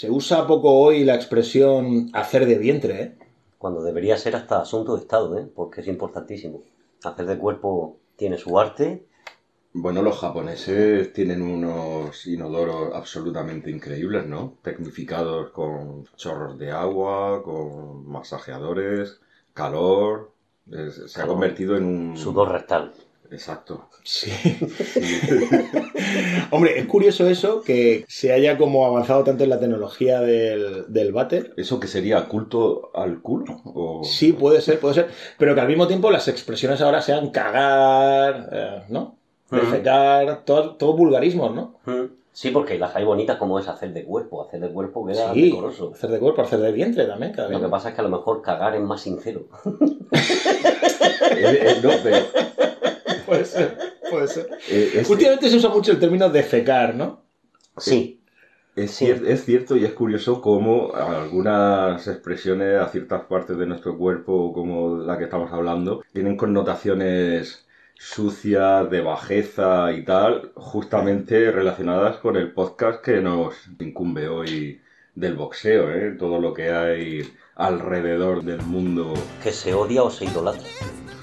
Se 0.00 0.10
usa 0.10 0.46
poco 0.46 0.72
hoy 0.78 1.04
la 1.04 1.14
expresión 1.14 2.08
hacer 2.14 2.46
de 2.46 2.56
vientre, 2.56 3.02
¿eh? 3.02 3.18
Cuando 3.58 3.82
debería 3.82 4.16
ser 4.16 4.34
hasta 4.34 4.62
asunto 4.62 4.96
de 4.96 5.02
Estado, 5.02 5.38
¿eh? 5.38 5.46
Porque 5.54 5.82
es 5.82 5.88
importantísimo. 5.88 6.62
Hacer 7.04 7.26
de 7.26 7.36
cuerpo 7.36 7.98
tiene 8.16 8.38
su 8.38 8.58
arte. 8.58 9.04
Bueno, 9.74 10.00
los 10.00 10.18
japoneses 10.18 11.12
tienen 11.12 11.42
unos 11.42 12.26
inodoros 12.26 12.94
absolutamente 12.94 13.70
increíbles, 13.70 14.24
¿no? 14.24 14.54
Tecnificados 14.62 15.50
con 15.50 16.06
chorros 16.16 16.56
de 16.56 16.70
agua, 16.70 17.42
con 17.42 18.08
masajeadores, 18.08 19.20
calor. 19.52 20.32
Es- 20.72 21.12
se 21.12 21.20
ha 21.20 21.26
convertido 21.26 21.76
en 21.76 21.84
un... 21.84 22.16
Sudor 22.16 22.52
rectal. 22.52 22.94
Exacto. 23.30 23.90
Sí. 24.02 24.30
Hombre, 26.50 26.78
es 26.78 26.86
curioso 26.86 27.28
eso, 27.28 27.62
que 27.62 28.04
se 28.08 28.32
haya 28.32 28.56
como 28.58 28.86
avanzado 28.86 29.24
tanto 29.24 29.44
en 29.44 29.50
la 29.50 29.58
tecnología 29.60 30.20
del, 30.20 30.84
del 30.88 31.12
váter. 31.12 31.52
¿Eso 31.56 31.78
que 31.80 31.86
sería 31.86 32.26
culto 32.26 32.90
al 32.94 33.20
culo? 33.20 33.60
O... 33.64 34.02
Sí, 34.04 34.32
puede 34.32 34.60
ser, 34.60 34.78
puede 34.80 34.94
ser. 34.94 35.08
Pero 35.38 35.54
que 35.54 35.60
al 35.60 35.68
mismo 35.68 35.86
tiempo 35.86 36.10
las 36.10 36.28
expresiones 36.28 36.80
ahora 36.80 37.02
sean 37.02 37.30
cagar, 37.30 38.48
eh, 38.52 38.82
¿no? 38.88 39.16
Defecar, 39.50 40.44
todo, 40.44 40.76
todo 40.76 40.92
vulgarismos, 40.96 41.52
¿no? 41.54 41.74
Sí, 42.32 42.50
porque 42.52 42.78
las 42.78 42.94
hay 42.94 43.04
bonitas 43.04 43.36
como 43.36 43.58
es 43.58 43.66
hacer 43.66 43.92
de 43.92 44.04
cuerpo. 44.04 44.46
Hacer 44.46 44.60
de 44.60 44.68
cuerpo 44.70 45.04
queda 45.04 45.34
Sí, 45.34 45.50
decoroso. 45.50 45.90
hacer 45.92 46.10
de 46.10 46.18
cuerpo, 46.20 46.42
hacer 46.42 46.60
de 46.60 46.70
vientre 46.70 47.04
también, 47.06 47.32
cada 47.32 47.48
Lo 47.48 47.58
vez. 47.58 47.66
que 47.66 47.70
pasa 47.70 47.88
es 47.88 47.94
que 47.96 48.00
a 48.00 48.04
lo 48.04 48.10
mejor 48.10 48.40
cagar 48.42 48.76
es 48.76 48.82
más 48.82 49.00
sincero. 49.00 49.42
Eh, 51.32 51.58
eh, 51.62 51.80
no, 51.82 51.90
pero... 52.02 52.16
Puede 53.26 53.44
ser, 53.44 53.76
puede 54.10 54.28
ser. 54.28 54.48
eh, 54.68 54.92
es- 54.96 55.08
Últimamente 55.10 55.48
se 55.48 55.56
usa 55.56 55.70
mucho 55.70 55.92
el 55.92 56.00
término 56.00 56.28
defecar, 56.28 56.94
¿no? 56.94 57.22
Sí. 57.78 58.16
Es, 58.76 58.92
Sí. 58.92 59.06
cier- 59.06 59.26
es 59.26 59.44
cierto 59.44 59.76
y 59.76 59.84
es 59.84 59.92
curioso 59.92 60.40
cómo 60.40 60.92
algunas 60.94 62.06
expresiones 62.06 62.80
a 62.80 62.88
ciertas 62.88 63.22
partes 63.24 63.58
de 63.58 63.66
nuestro 63.66 63.96
cuerpo, 63.98 64.52
como 64.52 64.98
la 64.98 65.18
que 65.18 65.24
estamos 65.24 65.52
hablando, 65.52 66.02
tienen 66.12 66.36
connotaciones 66.36 67.66
sucias, 67.98 68.88
de 68.90 69.00
bajeza 69.02 69.92
y 69.92 70.04
tal, 70.04 70.52
justamente 70.54 71.50
relacionadas 71.50 72.16
con 72.18 72.36
el 72.36 72.52
podcast 72.52 73.02
que 73.04 73.20
nos 73.20 73.54
incumbe 73.78 74.28
hoy 74.28 74.80
del 75.14 75.34
boxeo, 75.34 75.90
¿eh? 75.90 76.16
todo 76.18 76.38
lo 76.40 76.54
que 76.54 76.70
hay 76.70 77.30
alrededor 77.56 78.42
del 78.42 78.62
mundo. 78.62 79.12
Que 79.42 79.52
se 79.52 79.74
odia 79.74 80.02
o 80.02 80.10
se 80.10 80.24
idolatra. 80.24 80.62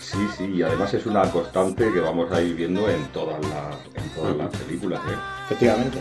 Sí, 0.10 0.26
sí, 0.38 0.46
y 0.46 0.62
además 0.62 0.94
es 0.94 1.06
una 1.06 1.30
constante 1.30 1.92
que 1.92 2.00
vamos 2.00 2.32
a 2.32 2.42
ir 2.42 2.56
viendo 2.56 2.90
en 2.90 3.08
todas 3.08 3.42
las, 3.42 3.76
en 3.94 4.10
todas 4.12 4.38
las 4.38 4.56
películas. 4.56 5.02
¿eh? 5.02 5.16
Efectivamente. 5.48 5.98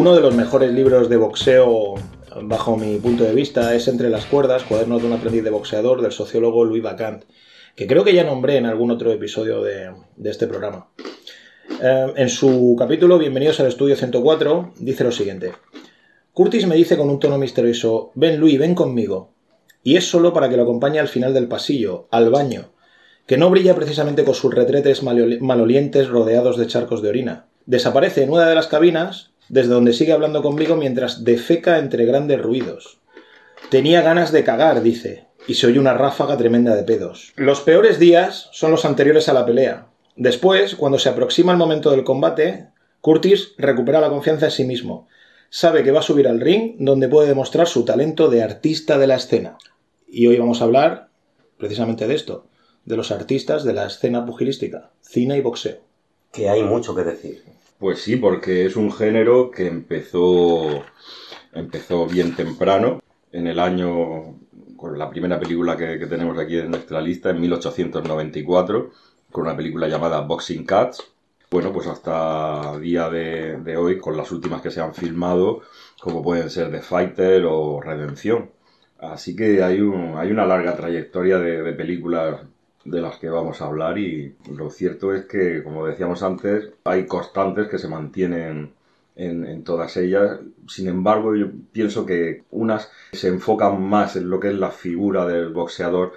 Uno 0.00 0.14
de 0.14 0.22
los 0.22 0.34
mejores 0.34 0.72
libros 0.72 1.10
de 1.10 1.18
boxeo, 1.18 1.96
bajo 2.44 2.78
mi 2.78 2.96
punto 2.96 3.22
de 3.22 3.34
vista, 3.34 3.74
es 3.74 3.86
Entre 3.86 4.08
las 4.08 4.24
cuerdas, 4.24 4.62
cuadernos 4.62 5.02
de 5.02 5.08
un 5.08 5.12
aprendiz 5.12 5.44
de 5.44 5.50
boxeador 5.50 6.00
del 6.00 6.10
sociólogo 6.10 6.64
Louis 6.64 6.82
Bacant, 6.82 7.24
que 7.76 7.86
creo 7.86 8.02
que 8.02 8.14
ya 8.14 8.24
nombré 8.24 8.56
en 8.56 8.64
algún 8.64 8.90
otro 8.90 9.12
episodio 9.12 9.60
de, 9.60 9.92
este 10.24 10.46
programa. 10.46 10.88
Eh, 11.82 12.14
en 12.16 12.30
su 12.30 12.76
capítulo 12.78 13.18
Bienvenidos 13.18 13.60
al 13.60 13.66
Estudio 13.66 13.94
104 13.94 14.72
dice 14.78 15.04
lo 15.04 15.12
siguiente. 15.12 15.52
Curtis 16.32 16.66
me 16.66 16.76
dice 16.76 16.96
con 16.96 17.10
un 17.10 17.20
tono 17.20 17.36
misterioso, 17.36 18.10
ven 18.14 18.40
Louis, 18.40 18.58
ven 18.58 18.74
conmigo. 18.74 19.34
Y 19.82 19.96
es 19.96 20.08
solo 20.08 20.32
para 20.32 20.48
que 20.48 20.56
lo 20.56 20.62
acompañe 20.62 20.98
al 20.98 21.08
final 21.08 21.34
del 21.34 21.46
pasillo, 21.46 22.08
al 22.10 22.30
baño, 22.30 22.72
que 23.26 23.36
no 23.36 23.50
brilla 23.50 23.74
precisamente 23.74 24.24
con 24.24 24.34
sus 24.34 24.54
retretes 24.54 25.02
maloli- 25.02 25.40
malolientes 25.40 26.08
rodeados 26.08 26.56
de 26.56 26.68
charcos 26.68 27.02
de 27.02 27.10
orina. 27.10 27.48
Desaparece 27.66 28.22
en 28.22 28.30
una 28.30 28.48
de 28.48 28.54
las 28.54 28.66
cabinas, 28.66 29.30
desde 29.50 29.74
donde 29.74 29.92
sigue 29.92 30.12
hablando 30.12 30.42
conmigo 30.42 30.76
mientras 30.76 31.24
defeca 31.24 31.78
entre 31.78 32.06
grandes 32.06 32.40
ruidos. 32.40 33.00
Tenía 33.68 34.00
ganas 34.00 34.32
de 34.32 34.44
cagar, 34.44 34.80
dice, 34.80 35.26
y 35.46 35.54
se 35.54 35.66
oye 35.66 35.80
una 35.80 35.92
ráfaga 35.92 36.36
tremenda 36.36 36.74
de 36.74 36.84
pedos. 36.84 37.32
Los 37.36 37.60
peores 37.60 37.98
días 37.98 38.48
son 38.52 38.70
los 38.70 38.84
anteriores 38.84 39.28
a 39.28 39.34
la 39.34 39.44
pelea. 39.44 39.88
Después, 40.16 40.76
cuando 40.76 40.98
se 40.98 41.08
aproxima 41.08 41.52
el 41.52 41.58
momento 41.58 41.90
del 41.90 42.04
combate, 42.04 42.68
Curtis 43.00 43.54
recupera 43.58 44.00
la 44.00 44.08
confianza 44.08 44.46
en 44.46 44.52
sí 44.52 44.64
mismo. 44.64 45.08
Sabe 45.50 45.82
que 45.82 45.90
va 45.90 45.98
a 45.98 46.04
subir 46.04 46.28
al 46.28 46.40
ring 46.40 46.76
donde 46.78 47.08
puede 47.08 47.28
demostrar 47.28 47.66
su 47.66 47.84
talento 47.84 48.28
de 48.28 48.44
artista 48.44 48.98
de 48.98 49.08
la 49.08 49.16
escena. 49.16 49.58
Y 50.06 50.28
hoy 50.28 50.38
vamos 50.38 50.60
a 50.60 50.64
hablar 50.64 51.08
precisamente 51.58 52.06
de 52.06 52.14
esto, 52.14 52.46
de 52.84 52.96
los 52.96 53.10
artistas 53.10 53.64
de 53.64 53.72
la 53.72 53.86
escena 53.86 54.24
pugilística, 54.24 54.90
cine 55.00 55.38
y 55.38 55.40
boxeo. 55.40 55.80
Que 56.32 56.48
hay 56.48 56.62
mucho 56.62 56.94
que 56.94 57.02
decir. 57.02 57.42
Pues 57.80 58.02
sí, 58.02 58.16
porque 58.16 58.66
es 58.66 58.76
un 58.76 58.92
género 58.92 59.50
que 59.50 59.66
empezó, 59.66 60.84
empezó 61.54 62.06
bien 62.06 62.36
temprano, 62.36 63.00
en 63.32 63.46
el 63.46 63.58
año, 63.58 64.38
con 64.76 64.98
la 64.98 65.08
primera 65.08 65.40
película 65.40 65.78
que, 65.78 65.96
tenemos 66.06 66.38
aquí 66.38 66.58
en 66.58 66.70
nuestra 66.70 67.00
lista, 67.00 67.30
en 67.30 67.40
1894, 67.40 68.90
con 69.32 69.44
una 69.44 69.56
película 69.56 69.88
llamada 69.88 70.20
Boxing 70.20 70.66
Cats. 70.66 71.02
Bueno, 71.50 71.72
pues 71.72 71.86
hasta 71.86 72.78
día 72.78 73.08
de, 73.08 73.76
hoy, 73.78 73.96
con 73.98 74.14
las 74.14 74.30
últimas 74.30 74.60
que 74.60 74.70
se 74.70 74.82
han 74.82 74.94
filmado, 74.94 75.62
como 76.02 76.22
pueden 76.22 76.50
ser 76.50 76.70
The 76.70 76.82
Fighter 76.82 77.46
o 77.46 77.80
Redención. 77.80 78.50
Así 78.98 79.34
que 79.34 79.62
hay, 79.62 79.80
un, 79.80 80.18
hay 80.18 80.30
una 80.30 80.44
larga 80.44 80.76
trayectoria 80.76 81.38
de 81.38 81.72
películas 81.72 82.42
de 82.84 83.00
las 83.00 83.18
que 83.18 83.28
vamos 83.28 83.60
a 83.60 83.66
hablar 83.66 83.98
y 83.98 84.36
lo 84.54 84.70
cierto 84.70 85.14
es 85.14 85.26
que, 85.26 85.62
como 85.62 85.86
decíamos 85.86 86.22
antes, 86.22 86.70
hay 86.84 87.06
constantes 87.06 87.68
que 87.68 87.78
se 87.78 87.88
mantienen 87.88 88.72
en, 89.16 89.46
en 89.46 89.64
todas 89.64 89.96
ellas. 89.96 90.40
Sin 90.66 90.88
embargo, 90.88 91.34
yo 91.36 91.46
pienso 91.72 92.06
que 92.06 92.44
unas 92.50 92.90
se 93.12 93.28
enfocan 93.28 93.82
más 93.82 94.16
en 94.16 94.30
lo 94.30 94.40
que 94.40 94.48
es 94.48 94.54
la 94.54 94.70
figura 94.70 95.26
del 95.26 95.50
boxeador 95.52 96.12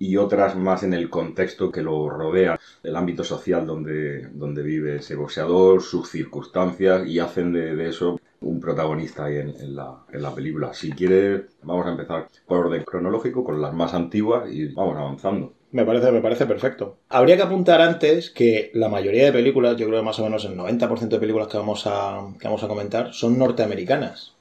y 0.00 0.16
otras 0.16 0.56
más 0.56 0.82
en 0.84 0.94
el 0.94 1.10
contexto 1.10 1.72
que 1.72 1.82
lo 1.82 2.08
rodea, 2.08 2.58
el 2.82 2.96
ámbito 2.96 3.24
social 3.24 3.66
donde, 3.66 4.28
donde 4.32 4.62
vive 4.62 4.96
ese 4.96 5.16
boxeador, 5.16 5.82
sus 5.82 6.08
circunstancias 6.10 7.06
y 7.06 7.18
hacen 7.18 7.52
de, 7.52 7.74
de 7.74 7.88
eso 7.88 8.20
un 8.40 8.60
protagonista 8.60 9.24
ahí 9.24 9.36
en, 9.38 9.50
en 9.60 9.74
la, 9.74 10.04
en 10.12 10.22
la 10.22 10.34
película. 10.34 10.72
Si 10.72 10.92
quieres, 10.92 11.42
vamos 11.62 11.86
a 11.86 11.90
empezar 11.90 12.28
por 12.46 12.66
orden 12.66 12.84
cronológico 12.84 13.42
con 13.44 13.60
las 13.60 13.74
más 13.74 13.92
antiguas 13.94 14.48
y 14.52 14.68
vamos 14.68 14.96
avanzando. 14.96 15.54
Me 15.70 15.84
parece, 15.84 16.10
me 16.12 16.20
parece 16.20 16.46
perfecto. 16.46 16.98
Habría 17.08 17.36
que 17.36 17.42
apuntar 17.42 17.80
antes 17.80 18.30
que 18.30 18.70
la 18.72 18.88
mayoría 18.88 19.24
de 19.24 19.32
películas, 19.32 19.76
yo 19.76 19.86
creo 19.86 20.00
que 20.00 20.06
más 20.06 20.18
o 20.18 20.24
menos 20.24 20.44
el 20.46 20.56
90% 20.56 21.08
de 21.08 21.18
películas 21.18 21.48
que 21.48 21.58
vamos, 21.58 21.86
a, 21.86 22.34
que 22.38 22.46
vamos 22.46 22.62
a 22.62 22.68
comentar, 22.68 23.12
son 23.12 23.38
norteamericanas. 23.38 24.34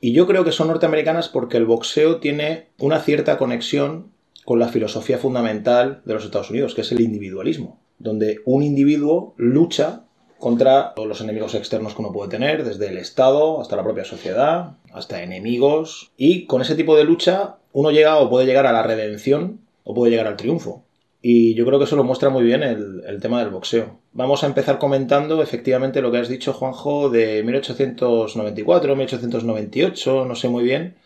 Y 0.00 0.12
yo 0.12 0.26
creo 0.26 0.44
que 0.44 0.52
son 0.52 0.68
norteamericanas 0.68 1.28
porque 1.28 1.56
el 1.56 1.64
boxeo 1.64 2.18
tiene 2.18 2.68
una 2.78 3.00
cierta 3.00 3.38
conexión 3.38 4.12
con 4.44 4.58
la 4.58 4.68
filosofía 4.68 5.18
fundamental 5.18 6.02
de 6.04 6.14
los 6.14 6.24
Estados 6.24 6.50
Unidos, 6.50 6.74
que 6.74 6.82
es 6.82 6.92
el 6.92 7.00
individualismo, 7.00 7.80
donde 7.98 8.40
un 8.44 8.62
individuo 8.62 9.34
lucha 9.36 10.04
contra 10.38 10.94
los 10.96 11.20
enemigos 11.20 11.54
externos 11.54 11.94
que 11.94 12.02
uno 12.02 12.12
puede 12.12 12.30
tener, 12.30 12.64
desde 12.64 12.88
el 12.88 12.98
Estado 12.98 13.60
hasta 13.60 13.76
la 13.76 13.82
propia 13.82 14.04
sociedad, 14.04 14.76
hasta 14.92 15.22
enemigos, 15.22 16.12
y 16.16 16.46
con 16.46 16.62
ese 16.62 16.76
tipo 16.76 16.96
de 16.96 17.04
lucha 17.04 17.56
uno 17.72 17.90
llega 17.90 18.18
o 18.18 18.30
puede 18.30 18.46
llegar 18.46 18.66
a 18.66 18.72
la 18.72 18.82
redención 18.82 19.60
o 19.88 19.94
puede 19.94 20.10
llegar 20.10 20.26
al 20.26 20.36
triunfo. 20.36 20.84
Y 21.22 21.54
yo 21.54 21.64
creo 21.66 21.78
que 21.78 21.86
eso 21.86 21.96
lo 21.96 22.04
muestra 22.04 22.28
muy 22.28 22.44
bien 22.44 22.62
el, 22.62 23.20
tema 23.20 23.40
del 23.40 23.50
boxeo. 23.50 23.98
Vamos 24.12 24.44
a 24.44 24.46
empezar 24.46 24.78
comentando 24.78 25.42
efectivamente 25.42 26.02
lo 26.02 26.12
que 26.12 26.18
has 26.18 26.28
dicho, 26.28 26.52
Juanjo, 26.52 27.08
de 27.08 27.42
1894, 27.42 28.94
1898, 28.94 30.26
no 30.26 30.34
sé 30.34 30.48
muy 30.48 30.62
bien. 30.62 30.96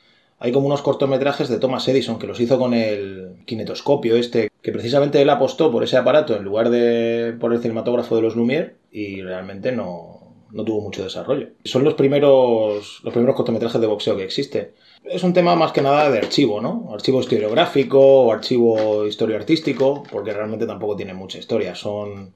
Hay 0.40 0.50
como 0.50 0.66
unos 0.66 0.82
cortometrajes 0.82 1.48
de 1.48 1.60
Thomas 1.60 1.86
Edison 1.86 2.18
que 2.18 2.26
los 2.26 2.40
hizo 2.40 2.58
con 2.58 2.74
el 2.74 3.36
kinetoscopio 3.46 4.16
este, 4.16 4.50
que 4.60 4.72
precisamente 4.72 5.22
él 5.22 5.30
apostó 5.30 5.70
por 5.70 5.84
ese 5.84 5.96
aparato 5.96 6.36
en 6.36 6.42
lugar 6.42 6.70
de 6.70 7.36
por 7.38 7.52
el 7.52 7.62
cinematógrafo 7.62 8.16
de 8.16 8.22
los 8.22 8.36
Lumière 8.36 8.74
y 8.90 9.22
realmente 9.22 9.70
no, 9.70 10.21
no 10.52 10.64
tuvo 10.64 10.80
mucho 10.82 11.02
desarrollo. 11.02 11.48
Son 11.64 11.82
los 11.82 11.94
primeros, 11.94 13.00
los 13.02 13.12
primeros 13.12 13.34
cortometrajes 13.34 13.80
de 13.80 13.86
boxeo 13.86 14.16
que 14.16 14.24
existen. 14.24 14.72
Es 15.04 15.22
un 15.22 15.32
tema 15.32 15.56
más 15.56 15.72
que 15.72 15.82
nada 15.82 16.10
de 16.10 16.18
archivo, 16.18 16.60
¿no? 16.60 16.90
Archivo 16.92 17.20
historiográfico 17.20 17.98
o 17.98 18.32
archivo 18.32 19.06
historio-artístico, 19.06 20.04
porque 20.10 20.32
realmente 20.32 20.66
tampoco 20.66 20.94
tiene 20.94 21.14
mucha 21.14 21.38
historia. 21.38 21.74
Son, 21.74 22.34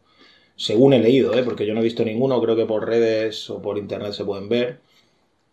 según 0.57 0.95
he 0.95 0.99
leído, 0.99 1.35
¿eh? 1.35 1.43
porque 1.43 1.67
yo 1.67 1.75
no 1.75 1.81
he 1.81 1.85
visto 1.85 2.05
ninguno, 2.05 2.41
creo 2.41 2.57
que 2.57 2.67
por 2.67 2.89
redes 2.89 3.49
o 3.51 3.61
por 3.61 3.79
internet 3.79 4.13
se 4.13 4.25
pueden 4.25 4.49
ver, 4.49 4.81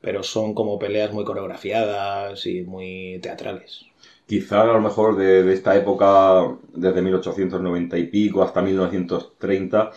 pero 0.01 0.23
son 0.23 0.53
como 0.53 0.79
peleas 0.79 1.13
muy 1.13 1.25
coreografiadas 1.25 2.45
y 2.45 2.61
muy 2.63 3.19
teatrales. 3.21 3.85
Quizá 4.25 4.61
a 4.61 4.65
lo 4.65 4.81
mejor 4.81 5.17
de, 5.17 5.43
de 5.43 5.53
esta 5.53 5.75
época, 5.75 6.57
desde 6.73 7.01
1890 7.01 7.97
y 7.97 8.07
pico 8.07 8.41
hasta 8.41 8.61
1930, 8.61 9.91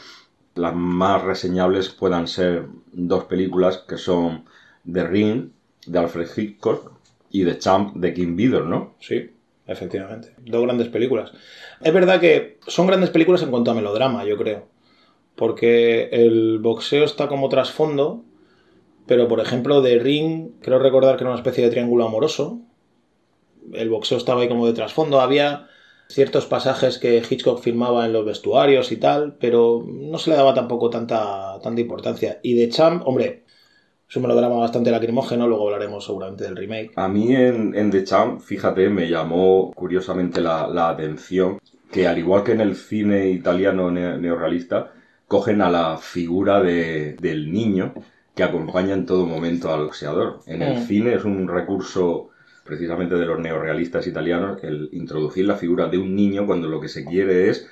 las 0.57 0.75
más 0.75 1.23
reseñables 1.23 1.91
puedan 1.91 2.27
ser 2.27 2.67
dos 2.93 3.25
películas 3.25 3.85
que 3.87 3.99
son 3.99 4.45
The 4.91 5.07
Ring, 5.07 5.51
de 5.87 5.99
Alfred 5.99 6.29
Hitchcock, 6.37 6.93
y 7.31 7.45
The 7.45 7.59
Champ, 7.59 7.97
de 7.97 8.15
Kim 8.15 8.37
Vidor, 8.37 8.65
¿no? 8.67 8.95
Sí, 9.01 9.31
efectivamente. 9.67 10.35
Dos 10.39 10.63
grandes 10.63 10.89
películas. 10.89 11.33
Es 11.81 11.93
verdad 11.93 12.21
que 12.21 12.59
son 12.67 12.87
grandes 12.87 13.11
películas 13.11 13.43
en 13.43 13.51
cuanto 13.51 13.71
a 13.71 13.75
melodrama, 13.75 14.25
yo 14.25 14.37
creo. 14.37 14.67
Porque 15.35 16.09
el 16.13 16.59
boxeo 16.61 17.05
está 17.05 17.29
como 17.29 17.49
trasfondo, 17.49 18.25
pero 19.07 19.29
por 19.29 19.41
ejemplo, 19.41 19.83
The 19.83 19.99
Ring, 19.99 20.53
creo 20.61 20.79
recordar 20.79 21.17
que 21.17 21.25
era 21.25 21.31
una 21.31 21.39
especie 21.39 21.65
de 21.65 21.71
triángulo 21.71 22.07
amoroso. 22.07 22.61
El 23.73 23.91
boxeo 23.91 24.17
estaba 24.19 24.41
ahí 24.41 24.49
como 24.49 24.67
de 24.67 24.73
trasfondo. 24.73 25.21
Había 25.21 25.69
ciertos 26.09 26.47
pasajes 26.47 26.99
que 26.99 27.23
Hitchcock 27.29 27.61
filmaba 27.61 28.07
en 28.07 28.13
los 28.13 28.25
vestuarios 28.25 28.93
y 28.93 28.97
tal, 28.97 29.37
pero 29.41 29.85
no 29.87 30.19
se 30.19 30.31
le 30.31 30.37
daba 30.37 30.55
tampoco 30.55 30.91
tanta, 30.91 31.59
tanta 31.63 31.81
importancia. 31.81 32.39
Y 32.43 32.57
The 32.57 32.69
Champ, 32.71 33.03
hombre, 33.07 33.45
es 34.09 34.17
un 34.17 34.23
melodrama 34.23 34.57
bastante 34.57 34.91
lacrimógeno, 34.93 35.49
luego 35.49 35.67
hablaremos 35.67 36.05
seguramente 36.05 36.45
del 36.45 36.57
remake. 36.57 36.93
A 36.97 37.09
mí 37.09 37.35
en, 37.35 37.75
en 37.75 37.91
The 37.91 38.05
Champ, 38.05 38.41
fíjate, 38.41 38.89
me 38.89 39.09
llamó 39.09 39.73
curiosamente 39.75 40.41
la, 40.41 40.69
la 40.69 40.91
atención 40.91 41.59
que 41.91 42.07
al 42.07 42.19
igual 42.19 42.45
que 42.45 42.53
en 42.53 42.61
el 42.61 42.77
cine 42.77 43.29
italiano 43.31 43.91
ne- 43.91 44.19
neorrealista, 44.19 44.93
cogen 45.27 45.61
a 45.61 45.71
la 45.71 45.99
figura 45.99 46.61
de- 46.63 47.15
del 47.21 47.53
niño 47.53 47.95
que 48.35 48.45
acompaña 48.45 48.95
en 48.95 49.07
todo 49.07 49.27
momento 49.27 49.73
al 49.73 49.85
boxeador. 49.87 50.41
En 50.47 50.63
el 50.63 50.79
Mm. 50.79 50.87
cine 50.87 51.15
es 51.15 51.25
un 51.25 51.49
recurso 51.49 52.29
precisamente 52.67 53.15
de 53.17 53.27
los 53.27 53.39
neorrealistas 53.41 54.07
italianos 54.07 54.59
el 54.63 54.89
introducir 54.93 55.47
la 55.47 55.57
figura 55.57 55.89
de 55.89 55.99
un 55.99 56.15
niño 56.15 56.47
cuando 56.47 56.69
lo 56.69 56.81
que 56.81 56.89
se 56.89 57.05
quiere 57.05 57.49
es 57.51 57.69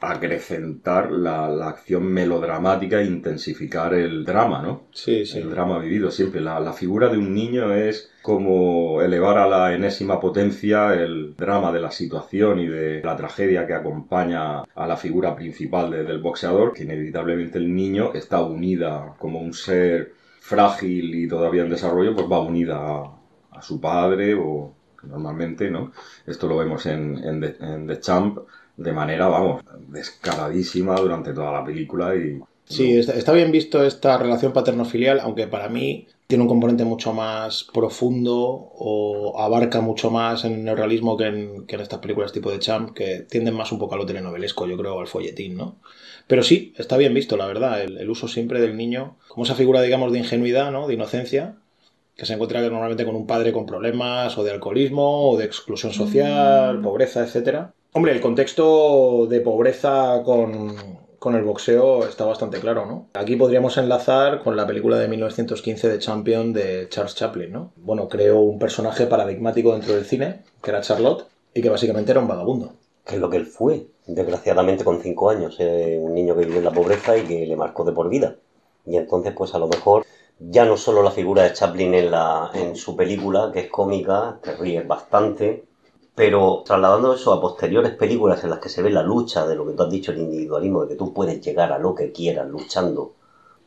acrecentar 0.00 1.10
la, 1.10 1.48
la 1.48 1.68
acción 1.70 2.04
melodramática 2.04 3.00
e 3.00 3.06
intensificar 3.06 3.94
el 3.94 4.24
drama, 4.24 4.62
¿no? 4.62 4.82
Sí, 4.92 5.26
sí. 5.26 5.38
El 5.38 5.50
drama 5.50 5.78
vivido 5.80 6.10
siempre. 6.12 6.40
La, 6.40 6.60
la 6.60 6.72
figura 6.72 7.08
de 7.08 7.18
un 7.18 7.34
niño 7.34 7.74
es 7.74 8.12
como 8.22 9.02
elevar 9.02 9.38
a 9.38 9.48
la 9.48 9.74
enésima 9.74 10.20
potencia 10.20 10.94
el 10.94 11.34
drama 11.36 11.72
de 11.72 11.80
la 11.80 11.90
situación 11.90 12.60
y 12.60 12.68
de 12.68 13.02
la 13.02 13.16
tragedia 13.16 13.66
que 13.66 13.74
acompaña 13.74 14.60
a 14.62 14.86
la 14.86 14.96
figura 14.96 15.34
principal 15.34 15.90
de- 15.90 16.04
del 16.04 16.20
boxeador, 16.20 16.72
que 16.72 16.84
inevitablemente 16.84 17.58
el 17.58 17.74
niño 17.74 18.12
está 18.14 18.40
unida 18.42 19.14
como 19.18 19.40
un 19.40 19.52
ser 19.52 20.12
frágil 20.40 21.14
y 21.14 21.26
todavía 21.28 21.62
en 21.62 21.70
desarrollo, 21.70 22.14
pues 22.14 22.26
va 22.30 22.40
unida 22.40 22.76
a, 22.78 23.17
a 23.58 23.62
su 23.62 23.80
padre 23.80 24.34
o 24.34 24.72
normalmente, 25.02 25.70
¿no? 25.70 25.92
Esto 26.26 26.48
lo 26.48 26.56
vemos 26.56 26.86
en, 26.86 27.18
en 27.18 27.40
The, 27.40 27.56
en 27.60 27.86
The 27.86 28.00
Champ 28.00 28.38
de 28.76 28.92
manera, 28.92 29.26
vamos, 29.26 29.62
descaradísima 29.88 30.96
durante 30.96 31.32
toda 31.32 31.52
la 31.52 31.64
película 31.64 32.14
y... 32.14 32.40
Sí, 32.64 32.98
está, 32.98 33.14
está 33.14 33.32
bien 33.32 33.50
visto 33.50 33.82
esta 33.82 34.18
relación 34.18 34.52
paterno-filial, 34.52 35.20
aunque 35.20 35.46
para 35.46 35.68
mí 35.68 36.06
tiene 36.26 36.42
un 36.42 36.48
componente 36.48 36.84
mucho 36.84 37.14
más 37.14 37.64
profundo 37.72 38.36
o 38.36 39.40
abarca 39.40 39.80
mucho 39.80 40.10
más 40.10 40.44
en 40.44 40.52
el 40.52 40.64
neorrealismo 40.64 41.16
que 41.16 41.26
en, 41.26 41.66
que 41.66 41.76
en 41.76 41.80
estas 41.80 42.00
películas 42.00 42.32
tipo 42.32 42.50
de 42.50 42.58
Champ, 42.58 42.92
que 42.92 43.20
tienden 43.28 43.54
más 43.54 43.72
un 43.72 43.78
poco 43.78 43.94
a 43.94 43.98
lo 43.98 44.04
telenovelesco, 44.04 44.66
yo 44.66 44.76
creo, 44.76 45.00
al 45.00 45.06
folletín, 45.06 45.56
¿no? 45.56 45.76
Pero 46.26 46.42
sí, 46.42 46.74
está 46.76 46.98
bien 46.98 47.14
visto, 47.14 47.38
la 47.38 47.46
verdad, 47.46 47.82
el, 47.82 47.96
el 47.96 48.10
uso 48.10 48.28
siempre 48.28 48.60
del 48.60 48.76
niño 48.76 49.16
como 49.26 49.44
esa 49.44 49.54
figura, 49.54 49.80
digamos, 49.80 50.12
de 50.12 50.18
ingenuidad, 50.18 50.70
¿no? 50.70 50.86
De 50.86 50.94
inocencia, 50.94 51.56
que 52.18 52.26
se 52.26 52.34
encuentra 52.34 52.60
normalmente 52.60 53.04
con 53.04 53.14
un 53.14 53.28
padre 53.28 53.52
con 53.52 53.64
problemas 53.64 54.36
o 54.36 54.42
de 54.42 54.50
alcoholismo 54.50 55.30
o 55.30 55.38
de 55.38 55.44
exclusión 55.44 55.92
social, 55.92 56.80
pobreza, 56.82 57.22
etcétera. 57.22 57.72
Hombre, 57.92 58.10
el 58.10 58.20
contexto 58.20 59.28
de 59.30 59.40
pobreza 59.40 60.20
con, 60.24 60.74
con 61.20 61.36
el 61.36 61.44
boxeo 61.44 62.04
está 62.08 62.24
bastante 62.24 62.58
claro, 62.58 62.86
¿no? 62.86 63.06
Aquí 63.14 63.36
podríamos 63.36 63.76
enlazar 63.76 64.40
con 64.42 64.56
la 64.56 64.66
película 64.66 64.98
de 64.98 65.06
1915 65.06 65.88
de 65.88 65.98
Champion 66.00 66.52
de 66.52 66.88
Charles 66.88 67.14
Chaplin, 67.14 67.52
¿no? 67.52 67.70
Bueno, 67.76 68.08
creó 68.08 68.40
un 68.40 68.58
personaje 68.58 69.06
paradigmático 69.06 69.72
dentro 69.72 69.94
del 69.94 70.04
cine, 70.04 70.42
que 70.60 70.70
era 70.70 70.80
Charlotte, 70.80 71.26
y 71.54 71.62
que 71.62 71.70
básicamente 71.70 72.10
era 72.10 72.20
un 72.20 72.28
vagabundo. 72.28 72.72
que 73.06 73.14
es 73.14 73.20
lo 73.20 73.30
que 73.30 73.36
él 73.38 73.46
fue, 73.46 73.86
desgraciadamente 74.06 74.84
con 74.84 75.00
cinco 75.00 75.30
años, 75.30 75.56
eh, 75.60 75.98
un 75.98 76.14
niño 76.14 76.34
que 76.34 76.44
vivió 76.44 76.58
en 76.58 76.64
la 76.64 76.72
pobreza 76.72 77.16
y 77.16 77.22
que 77.22 77.46
le 77.46 77.56
marcó 77.56 77.84
de 77.84 77.92
por 77.92 78.10
vida. 78.10 78.36
Y 78.88 78.96
entonces, 78.96 79.32
pues 79.36 79.54
a 79.54 79.58
lo 79.58 79.68
mejor, 79.68 80.04
ya 80.38 80.64
no 80.64 80.76
solo 80.76 81.02
la 81.02 81.10
figura 81.10 81.42
de 81.42 81.52
Chaplin 81.52 81.94
en, 81.94 82.10
la, 82.10 82.50
en 82.54 82.76
su 82.76 82.96
película, 82.96 83.50
que 83.52 83.60
es 83.60 83.70
cómica, 83.70 84.38
te 84.42 84.56
ríes 84.56 84.86
bastante, 84.86 85.64
pero 86.14 86.62
trasladando 86.64 87.14
eso 87.14 87.32
a 87.32 87.40
posteriores 87.40 87.92
películas 87.92 88.42
en 88.44 88.50
las 88.50 88.58
que 88.58 88.68
se 88.68 88.82
ve 88.82 88.90
la 88.90 89.02
lucha 89.02 89.46
de 89.46 89.54
lo 89.54 89.66
que 89.66 89.72
tú 89.72 89.82
has 89.82 89.90
dicho, 89.90 90.12
el 90.12 90.18
individualismo, 90.18 90.82
de 90.82 90.88
que 90.88 90.96
tú 90.96 91.12
puedes 91.12 91.40
llegar 91.40 91.72
a 91.72 91.78
lo 91.78 91.94
que 91.94 92.12
quieras 92.12 92.48
luchando 92.48 93.12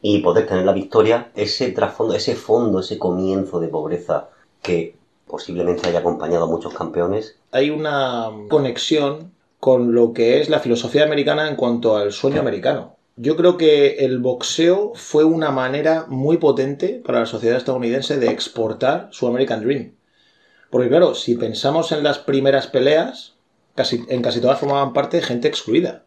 y 0.01 0.19
poder 0.19 0.47
tener 0.47 0.65
la 0.65 0.73
victoria, 0.73 1.31
ese 1.35 1.71
trasfondo, 1.71 2.15
ese 2.15 2.35
fondo, 2.35 2.79
ese 2.79 2.97
comienzo 2.97 3.59
de 3.59 3.67
pobreza 3.67 4.29
que 4.61 4.95
posiblemente 5.27 5.87
haya 5.87 5.99
acompañado 5.99 6.45
a 6.45 6.47
muchos 6.47 6.73
campeones, 6.73 7.37
Hay 7.51 7.69
una 7.69 8.29
conexión 8.49 9.31
con 9.59 9.93
lo 9.93 10.11
que 10.11 10.41
es 10.41 10.49
la 10.49 10.59
filosofía 10.59 11.03
americana 11.03 11.47
en 11.47 11.55
cuanto 11.55 11.95
al 11.95 12.11
sueño 12.11 12.41
americano. 12.41 12.97
Yo 13.17 13.35
creo 13.35 13.57
que 13.57 14.05
el 14.05 14.19
boxeo 14.19 14.93
fue 14.95 15.23
una 15.23 15.51
manera 15.51 16.05
muy 16.07 16.37
potente 16.37 17.01
para 17.05 17.19
la 17.19 17.25
sociedad 17.25 17.57
estadounidense 17.57 18.17
de 18.17 18.29
exportar 18.29 19.09
su 19.11 19.27
American 19.27 19.61
Dream. 19.61 19.95
Porque 20.69 20.87
claro, 20.87 21.13
si 21.13 21.35
pensamos 21.35 21.91
en 21.91 22.03
las 22.03 22.19
primeras 22.19 22.67
peleas, 22.67 23.35
casi, 23.75 24.05
en 24.07 24.21
casi 24.21 24.39
todas 24.39 24.59
formaban 24.59 24.93
parte 24.93 25.21
gente 25.21 25.49
excluida. 25.49 26.05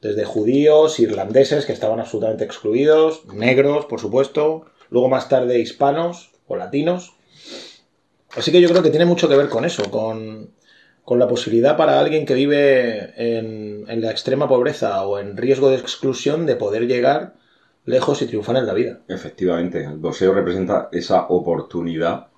Desde 0.00 0.24
judíos, 0.24 0.98
irlandeses, 0.98 1.64
que 1.64 1.72
estaban 1.72 2.00
absolutamente 2.00 2.44
excluidos, 2.44 3.24
negros, 3.26 3.86
por 3.86 4.00
supuesto, 4.00 4.66
luego 4.90 5.08
más 5.08 5.28
tarde 5.28 5.60
hispanos 5.60 6.32
o 6.48 6.56
latinos. 6.56 7.14
Así 8.36 8.50
que 8.50 8.60
yo 8.60 8.68
creo 8.68 8.82
que 8.82 8.90
tiene 8.90 9.06
mucho 9.06 9.28
que 9.28 9.36
ver 9.36 9.48
con 9.48 9.64
eso, 9.64 9.88
con, 9.90 10.50
con 11.04 11.18
la 11.18 11.28
posibilidad 11.28 11.76
para 11.76 12.00
alguien 12.00 12.24
que 12.24 12.34
vive 12.34 13.12
en, 13.16 13.84
en 13.88 14.00
la 14.00 14.10
extrema 14.10 14.48
pobreza 14.48 15.04
o 15.06 15.18
en 15.18 15.36
riesgo 15.36 15.70
de 15.70 15.76
exclusión 15.76 16.46
de 16.46 16.56
poder 16.56 16.86
llegar 16.86 17.34
lejos 17.84 18.22
y 18.22 18.26
triunfar 18.26 18.56
en 18.56 18.66
la 18.66 18.74
vida. 18.74 19.00
Efectivamente, 19.08 19.84
el 19.84 19.98
boxeo 19.98 20.32
representa 20.32 20.88
esa 20.92 21.26
oportunidad 21.28 22.28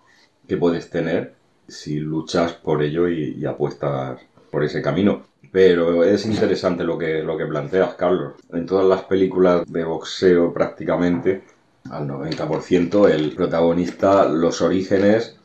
que 0.47 0.57
puedes 0.57 0.91
tener 0.91 1.35
si 1.69 1.99
luchas 1.99 2.53
por 2.53 2.83
ello 2.83 3.09
y, 3.09 3.45
apuestas 3.45 4.21
por 4.51 4.65
ese 4.65 4.83
camino. 4.83 5.27
Pero 5.53 6.05
es 6.05 6.27
interesante 6.27 6.85
lo 6.85 6.99
que, 6.99 7.23
lo 7.23 7.37
que 7.37 7.47
planteas, 7.47 7.95
Carlos. 7.95 8.35
En 8.53 8.67
todas 8.67 8.87
las 8.87 9.03
películas 9.03 9.65
de 9.71 9.85
boxeo 9.85 10.53
prácticamente, 10.53 11.43
al 11.91 12.07
90%, 12.07 13.09
el 13.09 13.35
protagonista, 13.35 14.29
los 14.29 14.61
orígenes 14.61 15.36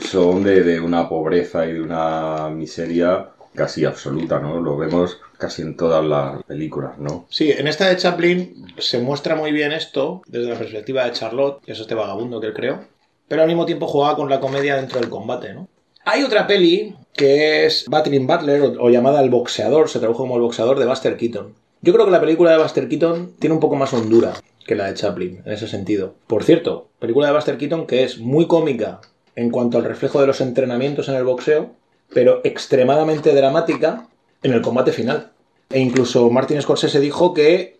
son 0.00 0.44
de, 0.44 0.62
de 0.62 0.80
una 0.80 1.08
pobreza 1.08 1.66
y 1.66 1.72
de 1.72 1.82
una 1.82 2.48
miseria 2.50 3.28
casi 3.54 3.84
absoluta, 3.84 4.38
¿no? 4.38 4.60
Lo 4.60 4.76
vemos 4.76 5.18
casi 5.36 5.62
en 5.62 5.76
todas 5.76 6.04
las 6.04 6.42
películas, 6.44 6.98
¿no? 6.98 7.26
Sí, 7.28 7.50
en 7.50 7.66
esta 7.66 7.88
de 7.88 7.96
Chaplin 7.96 8.66
se 8.78 9.00
muestra 9.00 9.34
muy 9.34 9.52
bien 9.52 9.72
esto 9.72 10.22
desde 10.26 10.50
la 10.50 10.58
perspectiva 10.58 11.04
de 11.04 11.12
Charlotte, 11.12 11.62
que 11.64 11.72
es 11.72 11.80
este 11.80 11.94
vagabundo 11.94 12.40
que 12.40 12.48
él 12.48 12.54
creó, 12.54 12.80
pero 13.26 13.42
al 13.42 13.48
mismo 13.48 13.66
tiempo 13.66 13.86
jugaba 13.86 14.16
con 14.16 14.30
la 14.30 14.40
comedia 14.40 14.76
dentro 14.76 15.00
del 15.00 15.10
combate, 15.10 15.54
¿no? 15.54 15.68
Hay 16.04 16.22
otra 16.22 16.46
peli 16.46 16.94
que 17.14 17.66
es 17.66 17.84
Battling 17.88 18.26
Butler 18.26 18.62
o, 18.62 18.84
o 18.84 18.90
llamada 18.90 19.20
El 19.20 19.30
Boxeador, 19.30 19.88
se 19.88 19.98
tradujo 19.98 20.22
como 20.22 20.36
El 20.36 20.42
Boxeador 20.42 20.78
de 20.78 20.86
Buster 20.86 21.16
Keaton. 21.16 21.52
Yo 21.82 21.92
creo 21.92 22.06
que 22.06 22.12
la 22.12 22.20
película 22.20 22.52
de 22.52 22.58
Buster 22.58 22.88
Keaton 22.88 23.34
tiene 23.38 23.54
un 23.54 23.60
poco 23.60 23.76
más 23.76 23.92
hondura 23.92 24.34
que 24.66 24.74
la 24.74 24.86
de 24.86 24.94
Chaplin, 24.94 25.42
en 25.44 25.52
ese 25.52 25.68
sentido. 25.68 26.14
Por 26.26 26.44
cierto, 26.44 26.88
película 26.98 27.26
de 27.26 27.34
Buster 27.34 27.58
Keaton 27.58 27.86
que 27.86 28.04
es 28.04 28.18
muy 28.18 28.46
cómica 28.46 29.00
en 29.38 29.50
cuanto 29.50 29.78
al 29.78 29.84
reflejo 29.84 30.20
de 30.20 30.26
los 30.26 30.40
entrenamientos 30.40 31.08
en 31.08 31.14
el 31.14 31.22
boxeo, 31.22 31.70
pero 32.12 32.40
extremadamente 32.42 33.32
dramática 33.32 34.08
en 34.42 34.52
el 34.52 34.62
combate 34.62 34.90
final. 34.92 35.30
E 35.70 35.78
incluso 35.78 36.28
Martin 36.30 36.60
Scorsese 36.60 36.98
dijo 36.98 37.34
que 37.34 37.78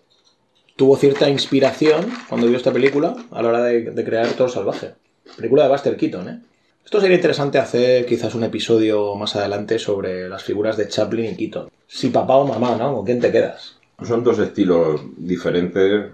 tuvo 0.77 0.97
cierta 0.97 1.29
inspiración 1.29 2.07
cuando 2.29 2.47
vio 2.47 2.57
esta 2.57 2.73
película 2.73 3.17
a 3.33 3.43
la 3.43 3.49
hora 3.49 3.63
de, 3.65 3.91
de 3.91 4.05
crear 4.05 4.29
Toro 4.35 4.49
Salvaje. 4.49 4.93
Película 5.37 5.65
de 5.65 5.69
Buster 5.71 5.97
Keaton, 5.97 6.29
¿eh? 6.29 6.41
Esto 6.85 7.01
sería 7.01 7.17
interesante 7.17 7.59
hacer 7.59 8.07
quizás 8.07 8.35
un 8.37 8.45
episodio 8.45 9.15
más 9.17 9.35
adelante 9.35 9.79
sobre 9.81 10.29
las 10.29 10.43
figuras 10.45 10.77
de 10.77 10.89
Chaplin 10.89 11.33
y 11.33 11.37
Keaton. 11.37 11.69
Si 11.89 12.09
papá 12.11 12.37
o 12.37 12.47
mamá, 12.47 12.77
¿no? 12.77 12.95
¿Con 12.95 13.05
quién 13.05 13.21
te 13.21 13.33
quedas? 13.33 13.77
Son 14.07 14.23
dos 14.23 14.39
estilos 14.39 15.01
diferentes. 15.17 16.07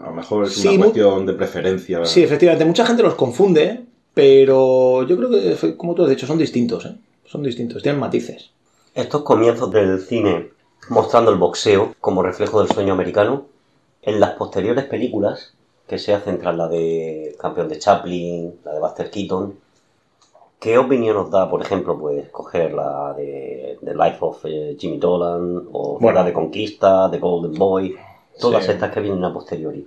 A 0.00 0.06
lo 0.06 0.12
mejor 0.14 0.46
es 0.46 0.54
Sí, 0.54 0.68
una 0.68 0.84
cuestión 0.84 1.26
de 1.26 1.32
preferencia. 1.34 2.04
Sí, 2.04 2.22
efectivamente, 2.22 2.64
mucha 2.64 2.86
gente 2.86 3.02
los 3.02 3.14
confunde, 3.16 3.82
pero 4.14 5.02
yo 5.04 5.16
creo 5.16 5.30
que, 5.30 5.76
como 5.76 5.94
tú 5.94 6.04
has 6.04 6.10
dicho, 6.10 6.26
son 6.26 6.38
distintos, 6.38 6.86
¿eh? 6.86 6.94
Son 7.24 7.42
distintos, 7.42 7.82
tienen 7.82 8.00
matices. 8.00 8.50
Estos 8.94 9.22
comienzos 9.22 9.70
del 9.70 10.00
cine 10.00 10.50
mostrando 10.90 11.30
el 11.30 11.38
boxeo 11.38 11.94
como 12.00 12.22
reflejo 12.22 12.62
del 12.62 12.70
sueño 12.72 12.92
americano, 12.92 13.46
en 14.02 14.18
las 14.20 14.32
posteriores 14.32 14.84
películas 14.84 15.54
que 15.86 15.98
se 15.98 16.12
hacen 16.12 16.38
tras 16.38 16.56
la 16.56 16.68
de 16.68 17.36
Campeón 17.38 17.68
de 17.68 17.78
Chaplin, 17.78 18.54
la 18.64 18.72
de 18.74 18.80
Buster 18.80 19.10
Keaton, 19.10 19.54
¿Qué 20.58 20.78
opinión 20.78 21.16
os 21.16 21.28
da, 21.28 21.50
por 21.50 21.60
ejemplo, 21.60 21.98
pues 21.98 22.28
coger 22.30 22.72
la 22.72 23.14
de 23.16 23.78
The 23.84 23.94
Life 23.96 24.18
of 24.20 24.44
eh, 24.44 24.76
Jimmy 24.78 24.98
Dolan 24.98 25.64
o 25.72 25.98
Bueno. 25.98 26.20
la 26.20 26.24
de 26.24 26.32
Conquista, 26.32 27.08
The 27.10 27.18
Golden 27.18 27.54
Boy, 27.58 27.96
todas 28.38 28.64
Sí. 28.64 28.70
estas 28.70 28.92
que 28.92 29.00
vienen 29.00 29.24
a 29.24 29.32
posteriori? 29.34 29.84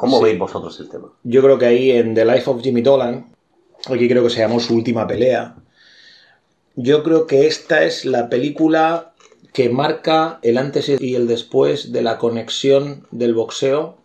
¿Cómo 0.00 0.18
Sí. 0.18 0.24
veis 0.24 0.38
vosotros 0.38 0.80
el 0.80 0.88
tema? 0.88 1.08
Yo 1.24 1.42
creo 1.42 1.58
que 1.58 1.66
ahí 1.66 1.90
en 1.90 2.14
The 2.14 2.24
Life 2.24 2.48
of 2.50 2.62
Jimmy 2.62 2.80
Dolan, 2.80 3.34
aquí 3.86 4.08
creo 4.08 4.22
que 4.24 4.30
se 4.30 4.40
llamó 4.40 4.58
su 4.58 4.74
última 4.74 5.06
pelea, 5.06 5.56
yo 6.76 7.02
creo 7.02 7.26
que 7.26 7.46
esta 7.46 7.84
es 7.84 8.04
la 8.06 8.28
película 8.30 9.12
que 9.52 9.68
marca 9.68 10.38
el 10.42 10.56
antes 10.56 10.88
y 10.88 11.14
el 11.14 11.26
después 11.26 11.92
de 11.92 12.02
la 12.02 12.16
conexión 12.18 13.06
del 13.10 13.34
boxeo 13.34 13.98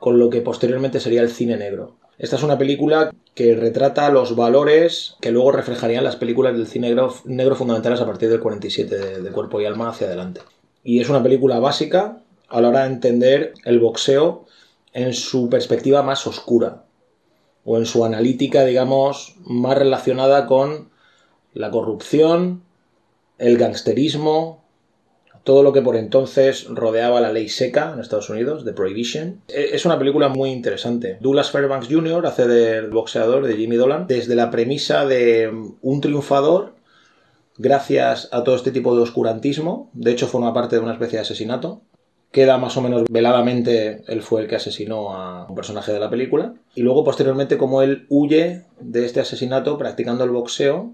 con 0.00 0.18
lo 0.18 0.28
que 0.30 0.40
posteriormente 0.40 0.98
sería 0.98 1.20
el 1.22 1.30
cine 1.30 1.56
negro. 1.56 1.94
Esta 2.18 2.36
es 2.36 2.42
una 2.42 2.58
película 2.58 3.14
que 3.34 3.54
retrata 3.54 4.10
los 4.10 4.34
valores 4.34 5.14
que 5.20 5.30
luego 5.30 5.52
reflejarían 5.52 6.02
las 6.04 6.16
películas 6.16 6.56
del 6.56 6.66
cine 6.66 6.88
negro, 6.88 7.14
negro 7.26 7.54
fundamentales 7.54 8.00
a 8.00 8.06
partir 8.06 8.28
del 8.28 8.40
47 8.40 8.98
de, 8.98 9.22
de 9.22 9.30
Cuerpo 9.30 9.60
y 9.60 9.66
Alma 9.66 9.90
hacia 9.90 10.08
adelante. 10.08 10.40
Y 10.82 11.00
es 11.00 11.08
una 11.08 11.22
película 11.22 11.60
básica 11.60 12.18
a 12.48 12.60
la 12.60 12.68
hora 12.70 12.80
de 12.80 12.92
entender 12.92 13.54
el 13.64 13.78
boxeo 13.78 14.46
en 14.92 15.14
su 15.14 15.48
perspectiva 15.48 16.02
más 16.02 16.26
oscura 16.26 16.84
o 17.64 17.78
en 17.78 17.86
su 17.86 18.04
analítica, 18.04 18.64
digamos, 18.64 19.36
más 19.44 19.78
relacionada 19.78 20.46
con 20.46 20.90
la 21.54 21.70
corrupción, 21.70 22.62
el 23.38 23.56
gangsterismo, 23.58 24.62
todo 25.44 25.62
lo 25.64 25.72
que 25.72 25.82
por 25.82 25.96
entonces 25.96 26.66
rodeaba 26.68 27.20
la 27.20 27.32
ley 27.32 27.48
seca 27.48 27.92
en 27.92 28.00
Estados 28.00 28.30
Unidos, 28.30 28.64
The 28.64 28.72
Prohibition. 28.72 29.40
E- 29.48 29.70
Es 29.72 29.84
una 29.84 29.98
película 29.98 30.28
muy 30.28 30.50
interesante. 30.50 31.18
Douglas 31.20 31.50
Fairbanks 31.50 31.88
Jr. 31.88 32.24
hace 32.26 32.46
del 32.46 32.90
boxeador 32.90 33.46
de 33.46 33.56
Jimmy 33.56 33.76
Dolan 33.76 34.06
desde 34.06 34.34
la 34.36 34.50
premisa 34.50 35.04
de 35.04 35.50
un 35.82 36.00
triunfador 36.00 36.74
gracias 37.58 38.28
a 38.32 38.44
todo 38.44 38.54
este 38.54 38.70
tipo 38.70 38.94
de 38.94 39.02
oscurantismo. 39.02 39.90
De 39.94 40.12
hecho, 40.12 40.28
forma 40.28 40.54
parte 40.54 40.76
de 40.76 40.82
una 40.82 40.92
especie 40.92 41.18
de 41.18 41.22
asesinato. 41.22 41.82
Queda 42.32 42.58
más 42.58 42.76
o 42.76 42.80
menos 42.80 43.04
veladamente, 43.08 44.02
él 44.08 44.22
fue 44.22 44.40
el 44.40 44.48
que 44.48 44.56
asesinó 44.56 45.14
a 45.14 45.46
un 45.46 45.54
personaje 45.54 45.92
de 45.92 46.00
la 46.00 46.10
película. 46.10 46.54
Y 46.74 46.82
luego, 46.82 47.04
posteriormente, 47.04 47.58
como 47.58 47.82
él 47.82 48.06
huye 48.08 48.64
de 48.80 49.04
este 49.04 49.20
asesinato 49.20 49.78
practicando 49.78 50.24
el 50.24 50.30
boxeo. 50.30 50.90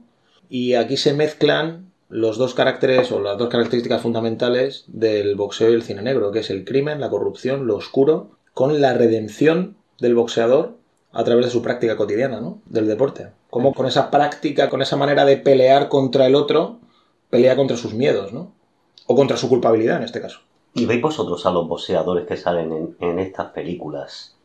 Y 0.50 0.74
aquí 0.74 0.96
se 0.96 1.14
mezclan 1.14 1.88
los 2.08 2.38
dos 2.38 2.54
caracteres 2.54 3.12
o 3.12 3.20
las 3.20 3.38
dos 3.38 3.48
características 3.48 4.02
fundamentales 4.02 4.84
del 4.88 5.36
boxeo 5.36 5.70
y 5.70 5.74
el 5.74 5.82
cine 5.82 6.02
negro, 6.02 6.32
que 6.32 6.40
es 6.40 6.50
el 6.50 6.64
crimen, 6.64 7.00
la 7.00 7.10
corrupción, 7.10 7.66
lo 7.66 7.76
oscuro, 7.76 8.30
con 8.54 8.80
la 8.80 8.94
redención 8.94 9.76
del 10.00 10.14
boxeador 10.14 10.76
a 11.12 11.24
través 11.24 11.46
de 11.46 11.50
su 11.50 11.62
práctica 11.62 11.96
cotidiana, 11.96 12.40
¿no? 12.40 12.60
Del 12.66 12.88
deporte. 12.88 13.28
Como 13.50 13.74
con 13.74 13.86
esa 13.86 14.10
práctica, 14.10 14.68
con 14.68 14.82
esa 14.82 14.96
manera 14.96 15.24
de 15.24 15.36
pelear 15.36 15.88
contra 15.88 16.26
el 16.26 16.34
otro, 16.34 16.78
pelea 17.30 17.56
contra 17.56 17.76
sus 17.76 17.94
miedos, 17.94 18.32
¿no? 18.32 18.52
O 19.06 19.14
contra 19.14 19.36
su 19.36 19.48
culpabilidad 19.48 19.98
en 19.98 20.04
este 20.04 20.20
caso. 20.20 20.40
¿Y 20.78 20.86
veis 20.86 21.02
vosotros 21.02 21.44
a 21.46 21.50
los 21.50 21.68
boxeadores 21.68 22.26
que 22.26 22.36
salen 22.36 22.72
en, 22.72 22.96
en 23.00 23.18
estas 23.18 23.50
películas 23.52 24.36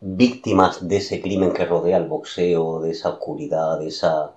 víctimas 0.00 0.86
de 0.88 0.96
ese 0.96 1.20
crimen 1.20 1.52
que 1.52 1.66
rodea 1.66 1.98
el 1.98 2.08
boxeo, 2.08 2.80
de 2.80 2.90
esa 2.90 3.10
oscuridad, 3.10 3.78
de 3.78 3.88
esa 3.88 4.32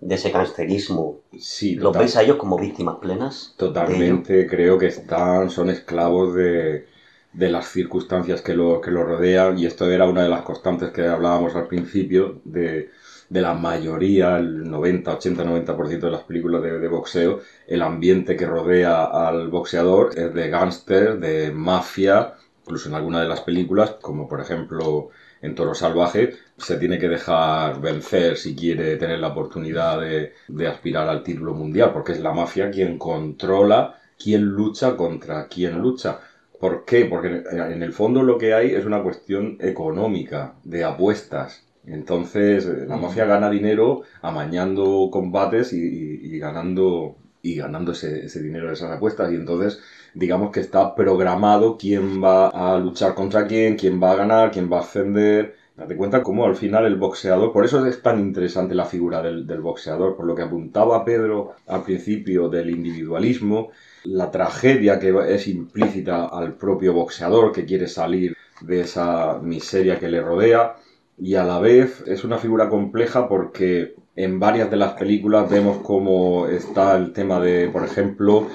de 0.00 0.14
ese 0.14 0.30
gangsterismo? 0.30 1.20
Sí, 1.38 1.74
¿Los 1.74 1.96
veis 1.96 2.16
a 2.16 2.22
ellos 2.22 2.36
como 2.36 2.56
víctimas 2.56 2.96
plenas? 2.96 3.54
Totalmente, 3.56 4.46
creo 4.46 4.78
que 4.78 4.86
están, 4.86 5.50
son 5.50 5.70
esclavos 5.70 6.34
de, 6.34 6.86
de 7.32 7.48
las 7.50 7.68
circunstancias 7.68 8.40
que 8.40 8.54
lo, 8.54 8.80
que 8.80 8.90
lo 8.90 9.04
rodean 9.04 9.58
y 9.58 9.66
esto 9.66 9.90
era 9.90 10.06
una 10.06 10.22
de 10.22 10.28
las 10.28 10.42
constantes 10.42 10.90
que 10.90 11.06
hablábamos 11.06 11.54
al 11.54 11.66
principio 11.66 12.40
de, 12.44 12.90
de 13.28 13.40
la 13.42 13.54
mayoría, 13.54 14.38
el 14.38 14.68
90, 14.68 15.14
80, 15.14 15.44
90% 15.44 16.06
de 16.06 16.12
las 16.12 16.22
películas 16.24 16.62
de, 16.62 16.78
de 16.78 16.88
boxeo, 16.88 17.40
el 17.66 17.82
ambiente 17.82 18.36
que 18.36 18.46
rodea 18.46 19.04
al 19.04 19.48
boxeador 19.48 20.10
es 20.16 20.32
de 20.34 20.48
gángster, 20.48 21.18
de 21.18 21.50
mafia, 21.52 22.34
incluso 22.62 22.88
en 22.88 22.94
alguna 22.94 23.20
de 23.22 23.28
las 23.28 23.40
películas, 23.42 23.96
como 24.00 24.28
por 24.28 24.40
ejemplo 24.40 25.10
en 25.42 25.54
Toro 25.54 25.74
Salvaje, 25.74 26.34
se 26.56 26.76
tiene 26.78 26.98
que 26.98 27.08
dejar 27.08 27.80
vencer 27.80 28.36
si 28.36 28.54
quiere 28.56 28.96
tener 28.96 29.18
la 29.20 29.28
oportunidad 29.28 30.00
de, 30.00 30.32
de 30.48 30.66
aspirar 30.68 31.08
al 31.08 31.22
título 31.22 31.54
mundial, 31.54 31.92
porque 31.92 32.12
es 32.12 32.20
la 32.20 32.32
mafia 32.32 32.70
quien 32.70 32.98
controla 32.98 34.00
quién 34.18 34.42
lucha 34.44 34.96
contra 34.96 35.46
quién 35.48 35.78
lucha. 35.80 36.20
¿Por 36.58 36.84
qué? 36.84 37.04
Porque 37.04 37.42
en 37.50 37.82
el 37.82 37.92
fondo 37.92 38.22
lo 38.22 38.36
que 38.36 38.52
hay 38.54 38.74
es 38.74 38.84
una 38.84 39.02
cuestión 39.02 39.56
económica, 39.60 40.54
de 40.64 40.84
apuestas. 40.84 41.67
Entonces, 41.92 42.66
eh, 42.66 42.84
la 42.86 42.96
mafia 42.96 43.24
gana 43.26 43.50
dinero 43.50 44.02
amañando 44.22 45.08
combates 45.10 45.72
y, 45.72 45.78
y- 45.78 46.34
y 46.34 46.38
ganando, 46.38 47.16
y 47.42 47.56
ganando 47.56 47.92
ese, 47.92 48.26
ese 48.26 48.42
dinero 48.42 48.68
de 48.68 48.74
esas 48.74 48.90
apuestas. 48.92 49.32
Y 49.32 49.36
entonces, 49.36 49.80
digamos 50.14 50.50
que 50.52 50.60
está 50.60 50.94
programado 50.94 51.76
quién 51.78 52.22
va 52.22 52.48
a 52.48 52.78
luchar 52.78 53.14
contra 53.14 53.46
quién, 53.46 53.76
quién 53.76 54.02
va 54.02 54.12
a 54.12 54.16
ganar, 54.16 54.50
quién 54.50 54.70
va 54.72 54.78
a 54.78 54.80
ascender. 54.80 55.56
Date 55.76 55.96
cuenta 55.96 56.22
cómo 56.24 56.44
al 56.44 56.56
final 56.56 56.86
el 56.86 56.96
boxeador, 56.96 57.52
por 57.52 57.64
eso 57.64 57.86
es 57.86 58.02
tan 58.02 58.18
interesante 58.18 58.74
la 58.74 58.84
figura 58.84 59.22
del, 59.22 59.46
del 59.46 59.60
boxeador, 59.60 60.16
por 60.16 60.26
lo 60.26 60.34
que 60.34 60.42
apuntaba 60.42 61.04
Pedro 61.04 61.54
al 61.68 61.84
principio 61.84 62.48
del 62.48 62.70
individualismo, 62.70 63.70
la 64.04 64.30
tragedia 64.30 64.98
que 64.98 65.14
es 65.28 65.46
implícita 65.48 66.26
al 66.26 66.54
propio 66.56 66.92
boxeador 66.94 67.52
que 67.52 67.64
quiere 67.64 67.86
salir 67.86 68.36
de 68.60 68.80
esa 68.80 69.38
miseria 69.40 69.98
que 70.00 70.08
le 70.08 70.20
rodea 70.20 70.74
y 71.18 71.34
a 71.34 71.44
la 71.44 71.58
vez 71.58 72.04
es 72.06 72.24
una 72.24 72.38
figura 72.38 72.68
compleja 72.68 73.28
porque 73.28 73.94
en 74.16 74.40
varias 74.40 74.70
de 74.70 74.76
las 74.76 74.94
películas 74.94 75.50
vemos 75.50 75.78
cómo 75.78 76.46
está 76.46 76.96
el 76.96 77.12
tema 77.12 77.40
de, 77.40 77.68
por 77.68 77.84
ejemplo, 77.84 78.48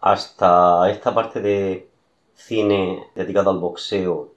hasta 0.00 0.90
esta 0.90 1.14
parte 1.14 1.40
de 1.40 1.88
cine 2.34 3.04
dedicado 3.14 3.50
al 3.50 3.58
boxeo 3.58 4.32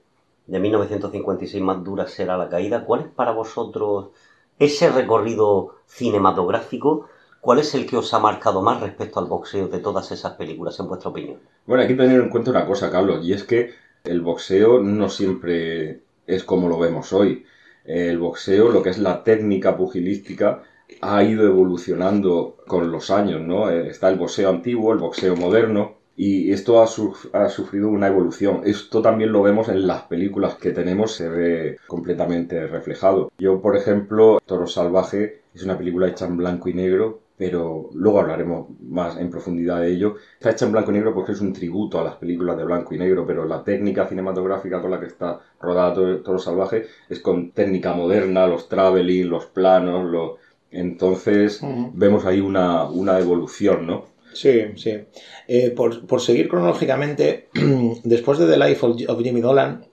de 0.46 0.58
1956 0.58 1.62
más 1.62 1.84
dura 1.84 2.08
será 2.08 2.36
la 2.36 2.48
caída. 2.48 2.84
¿Cuál 2.84 3.02
es 3.02 3.08
para 3.08 3.32
vosotros 3.32 4.08
ese 4.58 4.90
recorrido 4.90 5.76
cinematográfico? 5.86 7.08
¿Cuál 7.40 7.58
es 7.58 7.74
el 7.74 7.86
que 7.86 7.96
os 7.96 8.14
ha 8.14 8.20
marcado 8.20 8.62
más 8.62 8.80
respecto 8.80 9.18
al 9.18 9.26
boxeo 9.26 9.68
de 9.68 9.80
todas 9.80 10.12
esas 10.12 10.34
películas, 10.34 10.78
en 10.78 10.88
vuestra 10.88 11.10
opinión? 11.10 11.38
Bueno, 11.66 11.82
hay 11.82 11.88
que 11.88 11.94
tener 11.94 12.20
en 12.20 12.28
cuenta 12.28 12.50
una 12.50 12.66
cosa, 12.66 12.90
Carlos, 12.90 13.24
y 13.24 13.32
es 13.32 13.42
que 13.44 13.70
el 14.04 14.20
boxeo 14.20 14.80
no 14.80 15.08
siempre 15.08 16.02
es 16.26 16.44
como 16.44 16.68
lo 16.68 16.78
vemos 16.78 17.12
hoy. 17.12 17.44
El 17.84 18.18
boxeo, 18.18 18.68
lo 18.68 18.82
que 18.82 18.90
es 18.90 18.98
la 18.98 19.24
técnica 19.24 19.76
pugilística, 19.76 20.62
ha 21.00 21.24
ido 21.24 21.44
evolucionando 21.44 22.58
con 22.66 22.92
los 22.92 23.10
años, 23.10 23.40
¿no? 23.40 23.70
Eh, 23.70 23.88
Está 23.88 24.08
el 24.08 24.18
boxeo 24.18 24.48
antiguo, 24.48 24.92
el 24.92 24.98
boxeo 24.98 25.34
moderno, 25.36 25.96
y 26.16 26.52
esto 26.52 26.82
ha, 26.82 26.86
suf- 26.86 27.34
ha 27.34 27.48
sufrido 27.48 27.88
una 27.88 28.08
evolución. 28.08 28.62
Esto 28.64 29.02
también 29.02 29.32
lo 29.32 29.42
vemos 29.42 29.68
en 29.68 29.86
las 29.86 30.02
películas 30.02 30.56
que 30.56 30.70
tenemos, 30.72 31.12
se 31.14 31.28
ve 31.28 31.76
completamente 31.86 32.66
reflejado. 32.66 33.30
Yo, 33.38 33.60
por 33.60 33.76
ejemplo, 33.76 34.38
Toro 34.46 34.66
Salvaje 34.66 35.42
es 35.54 35.62
una 35.64 35.78
película 35.78 36.08
hecha 36.08 36.26
en 36.26 36.36
blanco 36.36 36.68
y 36.68 36.74
negro, 36.74 37.20
pero 37.36 37.88
luego 37.94 38.20
hablaremos 38.20 38.68
más 38.80 39.16
en 39.16 39.30
profundidad 39.30 39.80
de 39.80 39.92
ello. 39.92 40.16
Está 40.34 40.50
hecha 40.50 40.66
en 40.66 40.72
blanco 40.72 40.90
y 40.90 40.94
negro 40.94 41.14
porque 41.14 41.32
es 41.32 41.40
un 41.40 41.52
tributo 41.52 41.98
a 41.98 42.04
las 42.04 42.16
películas 42.16 42.56
de 42.56 42.64
blanco 42.64 42.94
y 42.94 42.98
negro, 42.98 43.26
pero 43.26 43.44
la 43.46 43.64
técnica 43.64 44.06
cinematográfica 44.06 44.80
con 44.80 44.90
la 44.90 45.00
que 45.00 45.06
está 45.06 45.40
rodada 45.60 45.94
Toro, 46.22 46.38
Salvaje 46.38 46.86
es 47.08 47.20
con 47.20 47.52
técnica 47.52 47.94
moderna, 47.94 48.46
los 48.46 48.68
traveling, 48.68 49.28
los 49.28 49.46
planos, 49.46 50.04
los... 50.10 50.32
Entonces 50.70 51.68
vemos 51.92 52.24
ahí 52.24 52.40
una, 52.40 52.84
una 52.84 53.18
evolución, 53.18 53.86
¿no? 53.86 54.11
Sí, 54.34 54.62
sí. 54.76 55.04
Eh, 55.48 55.70
por, 55.70 56.06
por 56.06 56.20
seguir 56.20 56.48
cronológicamente, 56.48 57.48
después 58.04 58.38
de 58.38 58.46
The 58.46 58.58
Life 58.58 58.86
of, 58.86 59.22
Jimmy 59.22 59.40
Dolan, 59.40 59.86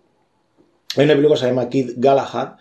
hay 0.95 1.05
una 1.05 1.13
película 1.13 1.35
que 1.35 1.41
se 1.41 1.47
llama 1.47 1.69
Kid 1.69 1.91
Galahad, 1.97 2.53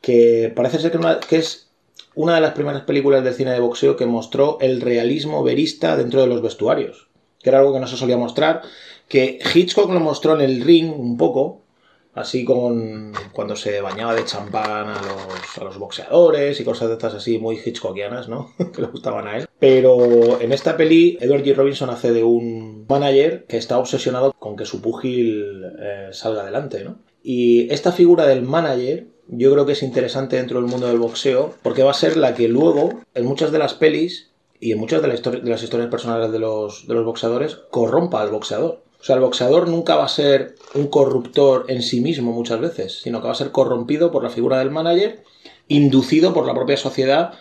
que 0.00 0.52
parece 0.54 0.78
ser 0.78 0.92
que 1.28 1.36
es 1.36 1.70
una 2.14 2.34
de 2.34 2.40
las 2.40 2.52
primeras 2.52 2.82
películas 2.82 3.24
del 3.24 3.34
cine 3.34 3.52
de 3.52 3.60
boxeo 3.60 3.96
que 3.96 4.06
mostró 4.06 4.58
el 4.60 4.80
realismo 4.80 5.42
verista 5.42 5.96
dentro 5.96 6.20
de 6.20 6.26
los 6.26 6.42
vestuarios, 6.42 7.08
que 7.42 7.50
era 7.50 7.58
algo 7.58 7.72
que 7.72 7.80
no 7.80 7.86
se 7.86 7.96
solía 7.96 8.16
mostrar, 8.16 8.62
que 9.08 9.38
Hitchcock 9.54 9.90
lo 9.90 10.00
mostró 10.00 10.34
en 10.34 10.42
el 10.42 10.62
ring 10.62 10.92
un 10.92 11.16
poco, 11.16 11.62
así 12.14 12.44
con 12.44 13.12
cuando 13.32 13.56
se 13.56 13.80
bañaba 13.80 14.14
de 14.14 14.24
champán 14.24 14.88
a 14.88 15.00
los, 15.02 15.58
a 15.58 15.64
los 15.64 15.78
boxeadores 15.78 16.60
y 16.60 16.64
cosas 16.64 16.88
de 16.88 16.94
estas 16.94 17.14
así 17.14 17.38
muy 17.38 17.58
hitchcockianas, 17.64 18.28
¿no? 18.28 18.52
que 18.74 18.82
le 18.82 18.88
gustaban 18.88 19.26
a 19.26 19.36
él. 19.38 19.46
Pero 19.58 20.40
en 20.40 20.52
esta 20.52 20.76
peli, 20.76 21.18
Edward 21.20 21.42
G. 21.42 21.54
Robinson 21.54 21.90
hace 21.90 22.12
de 22.12 22.24
un 22.24 22.86
manager 22.88 23.44
que 23.46 23.56
está 23.56 23.78
obsesionado 23.78 24.32
con 24.32 24.56
que 24.56 24.66
su 24.66 24.80
púgil 24.80 25.62
eh, 25.80 26.08
salga 26.12 26.42
adelante, 26.42 26.84
¿no? 26.84 26.98
Y 27.22 27.72
esta 27.72 27.92
figura 27.92 28.26
del 28.26 28.42
manager 28.42 29.06
yo 29.28 29.52
creo 29.52 29.66
que 29.66 29.72
es 29.72 29.82
interesante 29.82 30.36
dentro 30.36 30.60
del 30.60 30.68
mundo 30.68 30.86
del 30.86 30.98
boxeo 30.98 31.54
porque 31.62 31.82
va 31.82 31.92
a 31.92 31.94
ser 31.94 32.16
la 32.16 32.34
que 32.34 32.48
luego, 32.48 33.00
en 33.14 33.24
muchas 33.24 33.52
de 33.52 33.58
las 33.58 33.74
pelis 33.74 34.32
y 34.60 34.72
en 34.72 34.78
muchas 34.78 35.02
de, 35.02 35.08
de 35.08 35.50
las 35.50 35.62
historias 35.62 35.90
personales 35.90 36.30
de 36.30 36.38
los, 36.38 36.86
de 36.86 36.94
los 36.94 37.04
boxeadores, 37.04 37.56
corrompa 37.70 38.20
al 38.20 38.30
boxeador. 38.30 38.83
O 39.04 39.06
sea, 39.06 39.16
el 39.16 39.20
boxeador 39.20 39.68
nunca 39.68 39.96
va 39.96 40.06
a 40.06 40.08
ser 40.08 40.54
un 40.72 40.86
corruptor 40.86 41.66
en 41.68 41.82
sí 41.82 42.00
mismo 42.00 42.32
muchas 42.32 42.58
veces, 42.58 43.02
sino 43.02 43.20
que 43.20 43.26
va 43.26 43.32
a 43.32 43.36
ser 43.36 43.50
corrompido 43.50 44.10
por 44.10 44.22
la 44.22 44.30
figura 44.30 44.60
del 44.60 44.70
manager, 44.70 45.22
inducido 45.68 46.32
por 46.32 46.46
la 46.46 46.54
propia 46.54 46.78
sociedad 46.78 47.34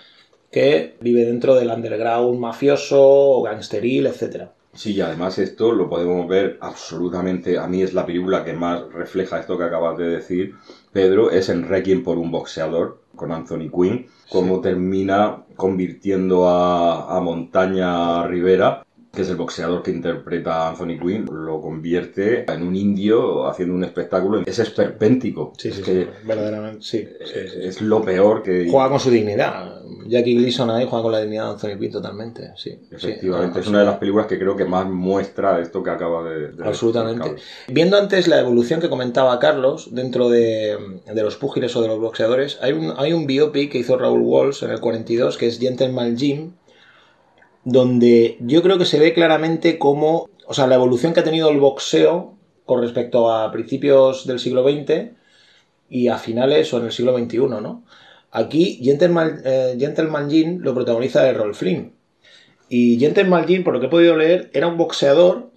que 0.52 0.98
vive 1.00 1.24
dentro 1.24 1.56
del 1.56 1.70
underground 1.70 2.38
mafioso 2.38 3.00
o 3.02 3.44
gangsteril, 3.44 4.08
etc. 4.08 4.50
Sí, 4.74 4.92
y 4.92 5.00
además 5.00 5.40
esto 5.40 5.72
lo 5.72 5.90
podemos 5.90 6.28
ver 6.28 6.58
absolutamente, 6.60 7.58
a 7.58 7.66
mí 7.66 7.82
es 7.82 7.94
la 7.94 8.06
película 8.06 8.44
que 8.44 8.52
más 8.52 8.84
refleja 8.92 9.40
esto 9.40 9.58
que 9.58 9.64
acabas 9.64 9.98
de 9.98 10.10
decir, 10.10 10.56
Pedro, 10.92 11.32
es 11.32 11.48
en 11.48 11.70
Requiem 11.70 12.04
por 12.04 12.18
un 12.18 12.30
boxeador, 12.30 13.00
con 13.16 13.32
Anthony 13.32 13.70
Quinn, 13.74 14.08
cómo 14.30 14.60
termina 14.60 15.46
convirtiendo 15.56 16.50
a, 16.50 17.16
a 17.16 17.22
Montaña 17.22 18.28
Rivera, 18.28 18.83
que 19.14 19.22
es 19.22 19.30
el 19.30 19.36
boxeador 19.36 19.84
que 19.84 19.92
interpreta 19.92 20.66
a 20.66 20.70
Anthony 20.70 20.98
Quinn, 21.00 21.30
lo 21.32 21.62
convierte 21.62 22.52
en 22.52 22.64
un 22.64 22.76
indio 22.76 23.46
haciendo 23.48 23.76
un 23.76 23.84
espectáculo. 23.84 24.42
Es 24.44 24.58
esperpéntico. 24.58 25.54
Sí, 25.56 25.70
sí, 25.70 25.70
es 25.70 25.76
sí, 25.76 25.84
que 25.84 26.08
verdaderamente, 26.26 26.82
sí. 26.82 27.08
es, 27.20 27.30
sí. 27.30 27.60
es 27.62 27.82
lo 27.82 28.02
peor 28.02 28.42
que... 28.42 28.68
Juega 28.72 28.90
con 28.90 29.00
su 29.00 29.12
dignidad. 29.12 29.84
Jackie 30.08 30.34
Gleason 30.34 30.72
ahí 30.72 30.88
juega 30.90 31.04
con 31.04 31.12
la 31.12 31.22
dignidad 31.22 31.44
de 31.44 31.52
Anthony 31.52 31.80
Quinn 31.80 31.92
totalmente, 31.92 32.54
sí. 32.56 32.80
Efectivamente, 32.90 33.54
sí, 33.54 33.60
es 33.60 33.68
una 33.68 33.80
de 33.82 33.86
las 33.86 33.98
películas 33.98 34.26
que 34.26 34.40
creo 34.40 34.56
que 34.56 34.66
más 34.66 34.88
muestra 34.88 35.60
esto 35.62 35.84
que 35.84 35.92
acaba 35.92 36.28
de... 36.28 36.48
de 36.54 36.68
Absolutamente. 36.68 37.36
Viendo 37.68 37.98
antes 37.98 38.28
la 38.28 38.40
evolución 38.40 38.82
que 38.82 38.90
comentaba 38.90 39.38
Carlos 39.38 39.90
dentro 39.92 40.28
de, 40.28 40.76
de 41.06 41.22
los 41.22 41.38
púgiles 41.38 41.76
o 41.76 41.84
de 41.84 41.88
los 41.88 42.00
boxeadores, 42.00 42.58
hay 42.64 42.74
un, 42.74 42.96
hay 42.98 43.14
un 43.14 43.28
biopic 43.28 43.74
que 43.74 43.78
hizo 43.78 43.96
Raúl 43.96 44.22
Walsh 44.22 44.64
en 44.64 44.72
el 44.72 44.80
42 44.80 45.38
que 45.38 45.46
es 45.46 45.60
Gentleman 45.60 46.18
Jim, 46.18 46.54
donde 47.66 48.38
yo 48.42 48.62
creo 48.62 48.78
que 48.78 48.86
se 48.86 49.00
ve 49.00 49.14
claramente 49.14 49.78
cómo, 49.78 50.30
o 50.48 50.54
sea, 50.54 50.68
la 50.68 50.76
evolución 50.76 51.14
que 51.14 51.22
ha 51.22 51.24
tenido 51.24 51.50
el 51.50 51.60
boxeo 51.60 52.38
con 52.66 52.82
respecto 52.82 53.32
a 53.32 53.52
principios 53.52 54.26
del 54.28 54.40
siglo 54.40 54.64
XX 54.64 55.12
y 55.90 56.08
a 56.08 56.18
finales 56.18 56.74
o 56.74 56.80
en 56.80 56.86
el 56.86 56.92
siglo 56.92 57.18
XXI, 57.18 57.38
¿no? 57.38 57.84
Aquí 58.32 58.80
Gentleman, 58.84 59.42
eh, 59.46 60.58
lo 60.60 60.74
protagoniza 60.74 61.28
Errol 61.28 61.54
Flynn. 61.54 61.94
Y 62.68 62.98
Gentleman 63.00 63.46
Jim, 63.46 63.64
por 63.64 63.74
lo 63.74 63.80
que 63.80 63.86
he 63.86 63.90
podido 63.90 64.18
leer, 64.18 64.50
era 64.54 64.68
un 64.68 64.78
boxeador 64.78 65.52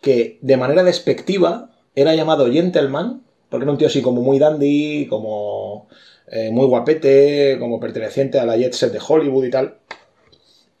que 0.00 0.38
de 0.40 0.56
manera 0.56 0.82
despectiva 0.82 1.70
era 1.94 2.14
llamado 2.14 2.50
gentleman, 2.50 3.22
porque 3.48 3.64
era 3.64 3.72
un 3.72 3.78
tío 3.78 3.86
así 3.86 4.02
como 4.02 4.22
muy 4.22 4.38
dandy, 4.38 5.06
como 5.08 5.88
eh, 6.28 6.50
muy 6.50 6.66
guapete, 6.66 7.56
como 7.58 7.78
perteneciente 7.78 8.38
a 8.38 8.46
la 8.46 8.56
jet 8.56 8.72
set 8.72 8.92
de 8.92 9.00
Hollywood 9.06 9.44
y 9.44 9.50
tal. 9.50 9.78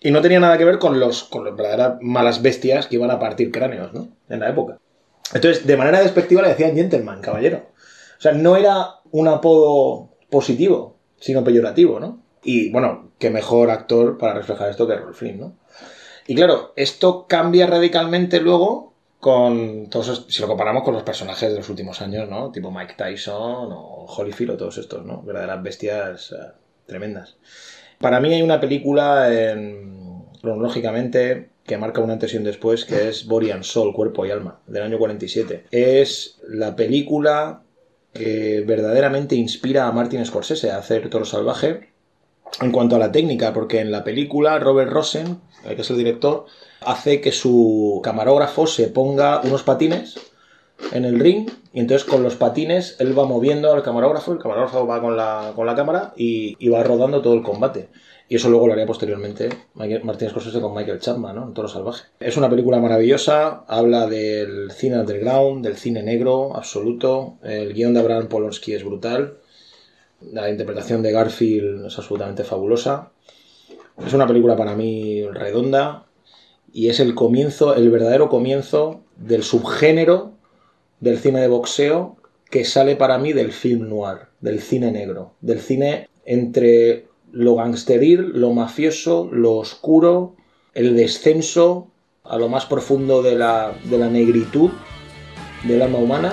Y 0.04 0.10
no 0.10 0.20
tenía 0.20 0.38
nada 0.38 0.58
que 0.58 0.66
ver 0.66 0.78
con 0.78 1.00
los 1.00 1.24
con 1.24 1.44
las 1.44 1.56
verdaderas 1.56 1.94
malas 2.02 2.42
bestias 2.42 2.86
que 2.86 2.96
iban 2.96 3.10
a 3.10 3.18
partir 3.18 3.50
cráneos, 3.50 3.92
¿no? 3.94 4.08
En 4.28 4.40
la 4.40 4.50
época. 4.50 4.78
Entonces, 5.32 5.66
de 5.66 5.76
manera 5.78 6.00
despectiva 6.00 6.42
le 6.42 6.48
decían 6.50 6.76
gentleman, 6.76 7.22
caballero. 7.22 7.70
O 8.18 8.20
sea, 8.20 8.32
no 8.32 8.56
era 8.56 8.96
un 9.10 9.28
apodo 9.28 10.10
positivo, 10.30 10.98
sino 11.18 11.42
peyorativo, 11.42 11.98
¿no? 12.00 12.22
Y 12.42 12.70
bueno, 12.70 13.12
qué 13.18 13.30
mejor 13.30 13.70
actor 13.70 14.18
para 14.18 14.34
reflejar 14.34 14.68
esto 14.70 14.86
que 14.86 14.94
Rolf 14.94 15.18
Flynn, 15.18 15.40
¿no? 15.40 15.56
Y 16.26 16.34
claro, 16.34 16.74
esto 16.76 17.26
cambia 17.26 17.66
radicalmente 17.66 18.40
luego 18.40 18.92
con 19.20 19.88
todos 19.88 20.26
si 20.28 20.42
lo 20.42 20.48
comparamos 20.48 20.82
con 20.82 20.92
los 20.92 21.02
personajes 21.02 21.50
de 21.50 21.56
los 21.58 21.68
últimos 21.70 22.02
años, 22.02 22.28
¿no? 22.28 22.52
Tipo 22.52 22.70
Mike 22.70 22.94
Tyson 22.98 23.72
o 23.72 24.04
Holyfield 24.06 24.52
o 24.52 24.56
todos 24.58 24.76
estos, 24.76 25.02
¿no? 25.06 25.22
Verdaderas 25.22 25.62
bestias 25.62 26.32
eh, 26.32 26.52
tremendas. 26.84 27.36
Para 27.98 28.20
mí 28.20 28.34
hay 28.34 28.42
una 28.42 28.60
película, 28.60 29.32
en- 29.32 29.93
cronológicamente, 30.44 31.48
que 31.64 31.78
marca 31.78 32.00
un 32.00 32.10
antes 32.10 32.32
y 32.32 32.36
un 32.36 32.44
después, 32.44 32.84
que 32.84 33.08
es 33.08 33.26
Body 33.26 33.50
and 33.50 33.64
Soul, 33.64 33.92
Cuerpo 33.92 34.24
y 34.24 34.30
Alma, 34.30 34.60
del 34.66 34.84
año 34.84 34.98
47. 34.98 35.66
Es 35.72 36.38
la 36.48 36.76
película 36.76 37.62
que 38.12 38.62
verdaderamente 38.64 39.34
inspira 39.34 39.88
a 39.88 39.92
Martin 39.92 40.24
Scorsese 40.24 40.70
a 40.70 40.78
hacer 40.78 41.10
Toro 41.10 41.24
Salvaje 41.24 41.88
en 42.60 42.70
cuanto 42.70 42.94
a 42.94 43.00
la 43.00 43.10
técnica, 43.10 43.52
porque 43.52 43.80
en 43.80 43.90
la 43.90 44.04
película 44.04 44.60
Robert 44.60 44.92
Rosen, 44.92 45.40
que 45.66 45.80
es 45.80 45.90
el 45.90 45.96
director, 45.96 46.46
hace 46.82 47.20
que 47.20 47.32
su 47.32 48.00
camarógrafo 48.04 48.68
se 48.68 48.86
ponga 48.88 49.40
unos 49.40 49.64
patines 49.64 50.20
en 50.92 51.04
el 51.04 51.18
ring 51.18 51.48
y 51.72 51.80
entonces 51.80 52.08
con 52.08 52.22
los 52.22 52.36
patines 52.36 52.96
él 52.98 53.18
va 53.18 53.26
moviendo 53.26 53.72
al 53.72 53.82
camarógrafo, 53.82 54.32
el 54.32 54.38
camarógrafo 54.38 54.86
va 54.86 55.00
con 55.00 55.16
la, 55.16 55.52
con 55.54 55.66
la 55.66 55.74
cámara 55.74 56.12
y, 56.16 56.56
y 56.58 56.68
va 56.68 56.82
rodando 56.82 57.22
todo 57.22 57.34
el 57.34 57.42
combate. 57.42 57.88
Y 58.26 58.36
eso 58.36 58.48
luego 58.48 58.66
lo 58.66 58.72
haría 58.72 58.86
posteriormente 58.86 59.50
Martin 59.74 60.30
Scorsese 60.30 60.60
con 60.60 60.74
Michael 60.74 60.98
Chapman, 60.98 61.36
¿no? 61.36 61.42
En 61.44 61.52
Toro 61.52 61.68
Salvaje. 61.68 62.06
Es 62.18 62.36
una 62.38 62.48
película 62.48 62.80
maravillosa, 62.80 63.64
habla 63.68 64.06
del 64.06 64.70
cine 64.72 64.98
underground, 64.98 65.62
del 65.64 65.76
cine 65.76 66.02
negro 66.02 66.56
absoluto. 66.56 67.34
El 67.42 67.74
guion 67.74 67.92
de 67.92 68.00
Abraham 68.00 68.28
Polonsky 68.28 68.72
es 68.72 68.84
brutal. 68.84 69.38
La 70.32 70.48
interpretación 70.48 71.02
de 71.02 71.12
Garfield 71.12 71.86
es 71.86 71.98
absolutamente 71.98 72.44
fabulosa. 72.44 73.10
Es 74.04 74.14
una 74.14 74.26
película 74.26 74.56
para 74.56 74.74
mí 74.74 75.22
redonda 75.26 76.06
y 76.72 76.88
es 76.88 77.00
el 77.00 77.14
comienzo, 77.14 77.74
el 77.74 77.90
verdadero 77.90 78.30
comienzo 78.30 79.02
del 79.16 79.42
subgénero 79.42 80.33
del 81.04 81.18
cine 81.18 81.40
de 81.40 81.48
boxeo 81.48 82.16
que 82.50 82.64
sale 82.64 82.96
para 82.96 83.18
mí 83.18 83.32
del 83.32 83.52
film 83.52 83.88
noir, 83.90 84.28
del 84.40 84.60
cine 84.60 84.90
negro, 84.90 85.34
del 85.42 85.60
cine 85.60 86.08
entre 86.24 87.08
lo 87.30 87.56
gangsteril, 87.56 88.32
lo 88.40 88.52
mafioso, 88.52 89.28
lo 89.30 89.52
oscuro, 89.56 90.34
el 90.72 90.96
descenso 90.96 91.90
a 92.22 92.38
lo 92.38 92.48
más 92.48 92.64
profundo 92.64 93.22
de 93.22 93.34
la, 93.34 93.76
de 93.84 93.98
la 93.98 94.08
negritud 94.08 94.70
del 95.64 95.82
alma 95.82 95.98
humana. 95.98 96.32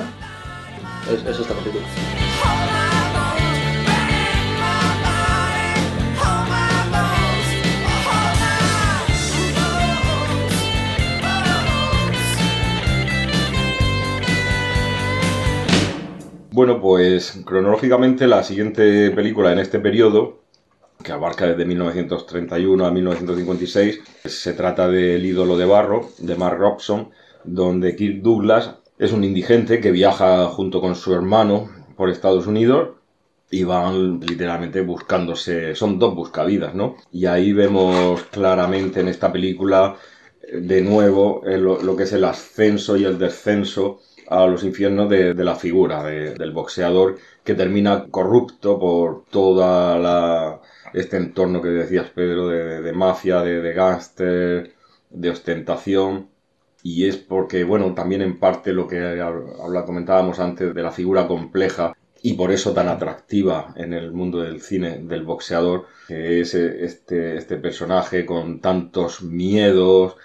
Es, 1.11 1.25
es 1.25 1.39
esta 1.39 1.53
película. 1.55 2.20
Bueno, 16.61 16.79
pues 16.79 17.41
cronológicamente 17.43 18.27
la 18.27 18.43
siguiente 18.43 19.09
película 19.09 19.51
en 19.51 19.57
este 19.57 19.79
periodo, 19.79 20.43
que 21.03 21.11
abarca 21.11 21.47
desde 21.47 21.65
1931 21.65 22.85
a 22.85 22.91
1956, 22.91 23.99
se 24.25 24.53
trata 24.53 24.87
del 24.87 25.25
ídolo 25.25 25.57
de 25.57 25.65
barro, 25.65 26.09
de 26.19 26.35
Mark 26.35 26.59
Robson, 26.59 27.09
donde 27.43 27.95
Kirk 27.95 28.21
Douglas 28.21 28.75
es 28.99 29.11
un 29.11 29.23
indigente 29.23 29.79
que 29.79 29.89
viaja 29.89 30.45
junto 30.49 30.81
con 30.81 30.93
su 30.93 31.15
hermano 31.15 31.67
por 31.97 32.11
Estados 32.11 32.45
Unidos 32.45 32.89
y 33.49 33.63
van 33.63 34.19
literalmente 34.19 34.81
buscándose, 34.81 35.73
son 35.73 35.97
dos 35.97 36.13
buscavidas, 36.13 36.75
¿no? 36.75 36.95
Y 37.11 37.25
ahí 37.25 37.53
vemos 37.53 38.21
claramente 38.29 38.99
en 38.99 39.07
esta 39.07 39.31
película 39.31 39.95
eh, 40.43 40.57
de 40.61 40.81
nuevo 40.81 41.41
eh, 41.43 41.57
lo, 41.57 41.81
lo 41.81 41.95
que 41.95 42.03
es 42.03 42.13
el 42.13 42.23
ascenso 42.23 42.97
y 42.97 43.05
el 43.05 43.17
descenso 43.17 43.99
a 44.31 44.47
los 44.47 44.63
infiernos 44.63 45.09
de, 45.09 45.33
de 45.33 45.43
la 45.43 45.55
figura 45.55 46.03
de- 46.03 46.33
del 46.35 46.51
boxeador 46.51 47.17
que 47.43 47.55
termina 47.55 48.07
corrupto 48.09 48.79
por 48.79 49.25
toda 49.29 50.61
este 50.93 51.17
entorno 51.17 51.61
que 51.61 51.69
decías 51.69 52.09
Pedro 52.09 52.47
de, 52.47 52.81
de 52.81 52.93
mafia, 52.93 53.41
de, 53.41 53.61
de 53.61 53.73
gángster, 53.73 54.73
de 55.09 55.29
ostentación. 55.29 56.29
Y 56.83 57.07
es 57.07 57.17
porque 57.17 57.63
bueno 57.63 57.93
también 57.93 58.21
en 58.21 58.39
parte 58.39 58.73
lo 58.73 58.87
que 58.87 58.97
habla, 59.21 59.85
comentábamos 59.85 60.39
antes 60.39 60.73
de 60.73 60.81
la 60.83 60.91
figura 60.91 61.27
compleja 61.27 61.93
y 62.23 62.33
por 62.33 62.51
eso 62.51 62.73
tan 62.73 62.87
atractiva 62.87 63.73
en 63.77 63.93
el 63.93 64.11
mundo 64.11 64.41
del 64.41 64.61
cine 64.61 64.99
del 65.03 65.23
boxeador 65.23 65.85
que 66.07 66.41
es 66.41 66.53
eh, 66.55 66.83
este, 66.85 67.37
este 67.37 67.57
personaje 67.57 68.25
con 68.25 68.59
tantos 68.61 69.21
miedos 69.23 70.15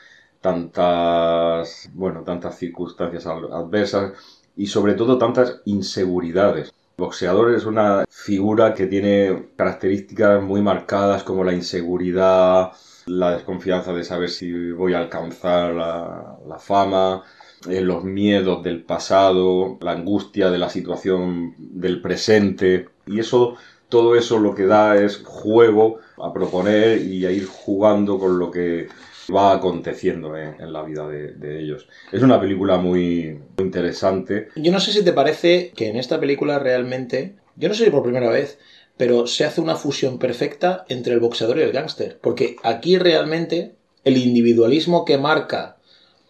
tantas 0.46 1.90
bueno 1.94 2.22
tantas 2.22 2.56
circunstancias 2.58 3.26
ad- 3.26 3.52
adversas 3.52 4.12
y 4.56 4.66
sobre 4.66 4.94
todo 4.94 5.18
tantas 5.18 5.60
inseguridades 5.66 6.72
boxeador 6.96 7.54
es 7.54 7.64
una 7.66 8.04
figura 8.08 8.72
que 8.74 8.86
tiene 8.86 9.48
características 9.56 10.42
muy 10.42 10.62
marcadas 10.62 11.22
como 11.24 11.44
la 11.44 11.52
inseguridad, 11.52 12.72
la 13.06 13.32
desconfianza 13.36 13.92
de 13.92 14.02
saber 14.02 14.30
si 14.30 14.70
voy 14.72 14.94
a 14.94 15.00
alcanzar 15.00 15.74
la, 15.74 16.38
la 16.48 16.58
fama, 16.58 17.22
eh, 17.68 17.82
los 17.82 18.02
miedos 18.04 18.62
del 18.62 18.82
pasado, 18.82 19.76
la 19.82 19.92
angustia 19.92 20.50
de 20.50 20.56
la 20.58 20.70
situación 20.70 21.54
del 21.58 22.00
presente. 22.00 22.88
Y 23.06 23.20
eso, 23.20 23.56
todo 23.90 24.16
eso 24.16 24.38
lo 24.38 24.54
que 24.54 24.64
da 24.66 24.96
es 24.96 25.22
juego 25.22 25.98
a 26.16 26.32
proponer 26.32 27.02
y 27.02 27.26
a 27.26 27.30
ir 27.30 27.46
jugando 27.46 28.18
con 28.18 28.38
lo 28.38 28.50
que 28.50 28.88
va 29.34 29.52
aconteciendo 29.52 30.36
en, 30.36 30.72
la 30.72 30.82
vida 30.82 31.06
de, 31.08 31.32
de 31.32 31.60
ellos. 31.60 31.88
Es 32.12 32.22
una 32.22 32.40
película 32.40 32.78
muy 32.78 33.40
interesante. 33.58 34.48
Yo 34.56 34.72
no 34.72 34.80
sé 34.80 34.92
si 34.92 35.04
te 35.04 35.12
parece 35.12 35.72
que 35.76 35.88
en 35.88 35.96
esta 35.96 36.20
película 36.20 36.58
realmente, 36.58 37.36
yo 37.56 37.68
no 37.68 37.74
sé 37.74 37.84
si 37.84 37.90
por 37.90 38.02
primera 38.02 38.30
vez, 38.30 38.58
pero 38.96 39.26
se 39.26 39.44
hace 39.44 39.60
una 39.60 39.76
fusión 39.76 40.18
perfecta 40.18 40.84
entre 40.88 41.14
el 41.14 41.20
boxeador 41.20 41.58
y 41.58 41.62
el 41.62 41.72
gángster. 41.72 42.18
Porque 42.20 42.56
aquí 42.62 42.98
realmente 42.98 43.74
el 44.04 44.16
individualismo 44.16 45.04
que 45.04 45.18
marca 45.18 45.76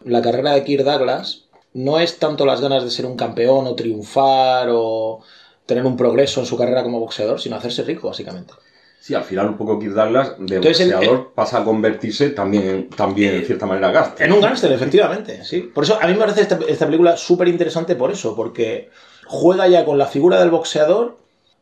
la 0.05 0.23
carrera 0.23 0.53
de 0.53 0.65
Kirk 0.65 0.85
Douglas 0.85 1.45
no 1.75 1.99
es 1.99 2.19
tanto 2.19 2.47
las 2.47 2.61
ganas 2.61 2.85
de 2.85 2.91
ser 2.91 3.07
un 3.07 3.17
campeón 3.17 3.67
o 3.67 3.75
triunfar 3.75 4.69
o 4.71 5.21
tener 5.67 5.85
un 5.85 5.97
progreso 5.97 6.41
en 6.41 6.47
su 6.47 6.57
carrera 6.57 6.83
como 6.83 7.01
boxeador, 7.01 7.41
sino 7.41 7.57
hacerse 7.57 7.83
rico, 7.83 8.09
básicamente. 8.09 8.55
Sí, 8.99 9.15
al 9.15 9.23
final 9.23 9.49
un 9.49 9.57
poco 9.57 9.79
Kirk 9.79 9.95
Douglas 9.95 10.35
de 10.39 10.57
Entonces, 10.57 10.93
boxeador 10.93 11.33
pasa 11.33 11.59
a 11.59 11.65
convertirse 11.65 12.31
también, 12.31 12.91
también 12.91 13.37
en 13.37 13.45
cierta 13.47 13.65
manera 13.65 13.93
gángster. 13.93 14.27
En 14.27 14.33
un 14.33 14.41
gángster, 14.41 14.73
efectivamente, 14.73 15.45
sí. 15.45 15.61
Por 15.61 15.85
eso 15.85 15.99
a 16.01 16.07
mí 16.07 16.13
me 16.15 16.19
parece 16.19 16.41
esta, 16.41 16.59
esta 16.67 16.87
película 16.87 17.17
súper 17.17 17.47
interesante 17.47 17.95
por 17.95 18.11
eso, 18.11 18.35
porque 18.35 18.91
juega 19.27 19.69
ya 19.69 19.85
con 19.85 19.97
la 19.97 20.07
figura 20.07 20.41
del 20.41 20.51
boxeador, 20.51 21.19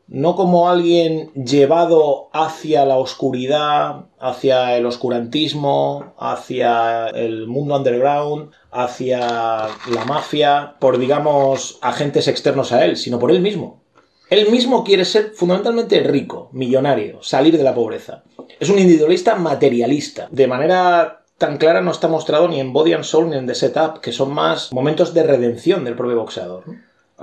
no 0.06 0.36
como 0.36 0.68
alguien 0.68 1.32
llevado 1.32 2.28
hacia 2.32 2.84
la 2.84 2.96
oscuridad, 2.96 4.06
hacia 4.18 4.76
el 4.76 4.86
oscurantismo, 4.86 6.14
hacia 6.18 7.08
el 7.08 7.46
mundo 7.46 7.76
underground, 7.76 8.50
hacia 8.70 9.18
la 9.20 10.04
mafia, 10.06 10.76
por, 10.78 10.98
digamos, 10.98 11.78
agentes 11.80 12.28
externos 12.28 12.72
a 12.72 12.84
él, 12.84 12.96
sino 12.96 13.18
por 13.18 13.30
él 13.30 13.40
mismo. 13.40 13.83
Él 14.34 14.50
mismo 14.50 14.82
quiere 14.82 15.04
ser 15.04 15.30
fundamentalmente 15.32 16.00
rico, 16.00 16.48
millonario, 16.50 17.22
salir 17.22 17.56
de 17.56 17.62
la 17.62 17.72
pobreza. 17.72 18.24
Es 18.58 18.68
un 18.68 18.80
individualista 18.80 19.36
materialista. 19.36 20.26
De 20.28 20.48
manera 20.48 21.24
tan 21.38 21.56
clara 21.56 21.80
no 21.80 21.92
está 21.92 22.08
mostrado 22.08 22.48
ni 22.48 22.58
en 22.58 22.72
Body 22.72 22.94
and 22.94 23.04
Soul 23.04 23.30
ni 23.30 23.36
en 23.36 23.46
The 23.46 23.54
Setup, 23.54 24.00
que 24.00 24.10
son 24.10 24.34
más 24.34 24.72
momentos 24.72 25.14
de 25.14 25.22
redención 25.22 25.84
del 25.84 25.94
propio 25.94 26.16
boxeador. 26.16 26.64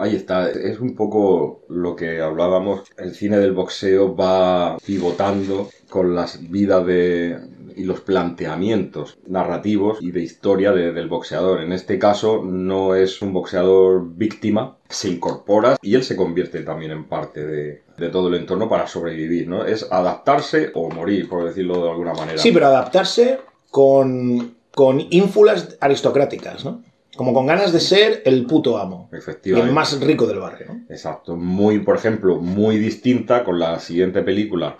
Ahí 0.01 0.15
está, 0.15 0.49
es 0.49 0.79
un 0.79 0.95
poco 0.95 1.61
lo 1.69 1.95
que 1.95 2.21
hablábamos. 2.21 2.83
El 2.97 3.13
cine 3.13 3.37
del 3.37 3.51
boxeo 3.51 4.15
va 4.15 4.77
pivotando 4.85 5.69
con 5.89 6.15
las 6.15 6.49
vidas 6.49 6.85
de, 6.87 7.37
y 7.75 7.83
los 7.83 8.01
planteamientos 8.01 9.17
narrativos 9.27 9.99
y 10.01 10.11
de 10.11 10.21
historia 10.21 10.71
de- 10.71 10.91
del 10.91 11.07
boxeador. 11.07 11.61
En 11.61 11.71
este 11.71 11.99
caso 11.99 12.41
no 12.43 12.95
es 12.95 13.21
un 13.21 13.31
boxeador 13.33 14.03
víctima, 14.15 14.77
se 14.89 15.09
incorpora 15.09 15.77
y 15.81 15.93
él 15.95 16.03
se 16.03 16.15
convierte 16.15 16.61
también 16.63 16.91
en 16.91 17.05
parte 17.05 17.45
de, 17.45 17.83
de 17.97 18.09
todo 18.09 18.27
el 18.29 18.35
entorno 18.35 18.67
para 18.67 18.87
sobrevivir, 18.87 19.47
¿no? 19.47 19.65
Es 19.65 19.87
adaptarse 19.91 20.71
o 20.73 20.89
morir, 20.89 21.29
por 21.29 21.45
decirlo 21.45 21.83
de 21.83 21.91
alguna 21.91 22.13
manera. 22.13 22.37
Sí, 22.39 22.51
pero 22.51 22.67
adaptarse 22.67 23.39
con, 23.69 24.55
con 24.73 24.99
ínfulas 25.11 25.77
aristocráticas, 25.79 26.65
¿no? 26.65 26.81
Como 27.21 27.35
con 27.35 27.45
ganas 27.45 27.71
de 27.71 27.79
ser 27.79 28.23
el 28.25 28.47
puto 28.47 28.79
amo. 28.79 29.07
Y 29.13 29.15
Efectivamente. 29.15 29.69
el 29.69 29.75
más 29.75 30.01
rico 30.01 30.25
del 30.25 30.39
barrio, 30.39 30.65
¿no? 30.69 30.81
Exacto, 30.89 31.35
muy, 31.35 31.77
por 31.77 31.95
ejemplo, 31.95 32.37
muy 32.37 32.79
distinta 32.79 33.43
con 33.43 33.59
la 33.59 33.79
siguiente 33.79 34.23
película 34.23 34.77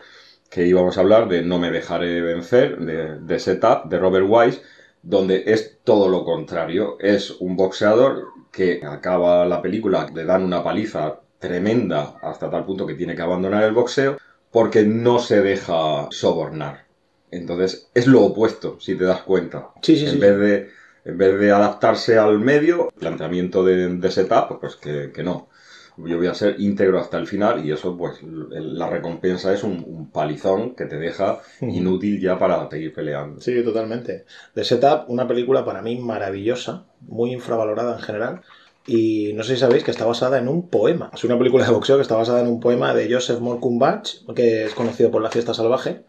que 0.50 0.66
íbamos 0.66 0.98
a 0.98 1.02
hablar 1.02 1.30
de 1.30 1.44
No 1.44 1.60
me 1.60 1.70
dejaré 1.70 2.20
vencer, 2.20 2.80
de, 2.80 3.20
de 3.20 3.40
Setup, 3.40 3.86
de 3.86 4.00
Robert 4.00 4.26
Wise, 4.28 4.64
donde 5.04 5.44
es 5.46 5.82
todo 5.84 6.10
lo 6.10 6.26
contrario. 6.26 6.98
Es 7.00 7.30
un 7.30 7.56
boxeador 7.56 8.30
que 8.52 8.82
acaba 8.84 9.46
la 9.46 9.62
película, 9.62 10.08
le 10.12 10.26
dan 10.26 10.42
una 10.42 10.64
paliza 10.64 11.20
tremenda 11.38 12.16
hasta 12.24 12.50
tal 12.50 12.66
punto 12.66 12.88
que 12.88 12.96
tiene 12.96 13.16
que 13.16 13.22
abandonar 13.22 13.66
el 13.66 13.74
boxeo 13.74 14.18
porque 14.50 14.82
no 14.82 15.20
se 15.20 15.44
deja 15.44 16.08
sobornar. 16.10 16.86
Entonces 17.30 17.92
es 17.94 18.08
lo 18.08 18.24
opuesto, 18.24 18.80
si 18.80 18.96
te 18.96 19.04
das 19.04 19.22
cuenta. 19.22 19.70
Sí, 19.84 19.96
sí, 19.96 20.06
en 20.06 20.14
sí. 20.14 20.18
vez 20.18 20.40
de 20.40 20.81
en 21.06 21.18
vez 21.18 21.40
de 21.40 21.52
adaptarse 21.52 22.18
al 22.18 22.40
medio, 22.40 22.90
planteamiento 23.00 23.64
de, 23.64 23.88
de 23.96 24.12
setup, 24.12 24.60
pues 24.60 24.76
que, 24.76 25.12
que 25.12 25.24
no. 25.24 25.50
Yo 25.98 26.18
voy 26.18 26.28
a 26.28 26.34
ser 26.34 26.60
íntegro 26.60 27.00
hasta 27.00 27.18
el 27.18 27.28
final 27.28 27.66
y 27.66 27.72
eso, 27.72 27.98
pues, 27.98 28.20
la 28.24 28.90
recompensa 28.90 29.54
es 29.54 29.64
un, 29.64 29.84
un 29.86 30.10
palizón 30.10 30.74
que 30.74 30.86
te 30.86 30.98
deja 30.98 31.42
inútil 31.60 32.20
ya 32.20 32.40
para 32.40 32.70
seguir 32.70 32.94
peleando. 32.94 33.42
Sí, 33.42 33.62
totalmente. 33.64 34.26
The 34.56 34.64
Setup, 34.64 35.10
una 35.10 35.28
película 35.28 35.66
para 35.66 35.82
mí 35.82 35.98
maravillosa, 35.98 36.86
muy 37.02 37.34
infravalorada 37.34 37.98
en 37.98 38.02
general. 38.02 38.42
Y 38.88 39.34
no 39.34 39.44
sé 39.44 39.54
si 39.54 39.60
sabéis 39.60 39.84
que 39.84 39.92
está 39.92 40.06
basada 40.06 40.40
en 40.40 40.48
un 40.48 40.70
poema. 40.70 41.12
Es 41.14 41.24
una 41.24 41.38
película 41.38 41.66
de 41.66 41.72
boxeo 41.72 41.98
que 41.98 42.02
está 42.02 42.16
basada 42.16 42.42
en 42.42 42.48
un 42.48 42.60
poema 42.60 42.96
de 42.96 43.14
Joseph 43.14 43.40
Morkumbach, 43.40 44.26
que 44.36 44.66
es 44.66 44.74
conocido 44.74 45.12
por 45.12 45.22
La 45.22 45.30
Fiesta 45.30 45.54
Salvaje. 45.54 46.04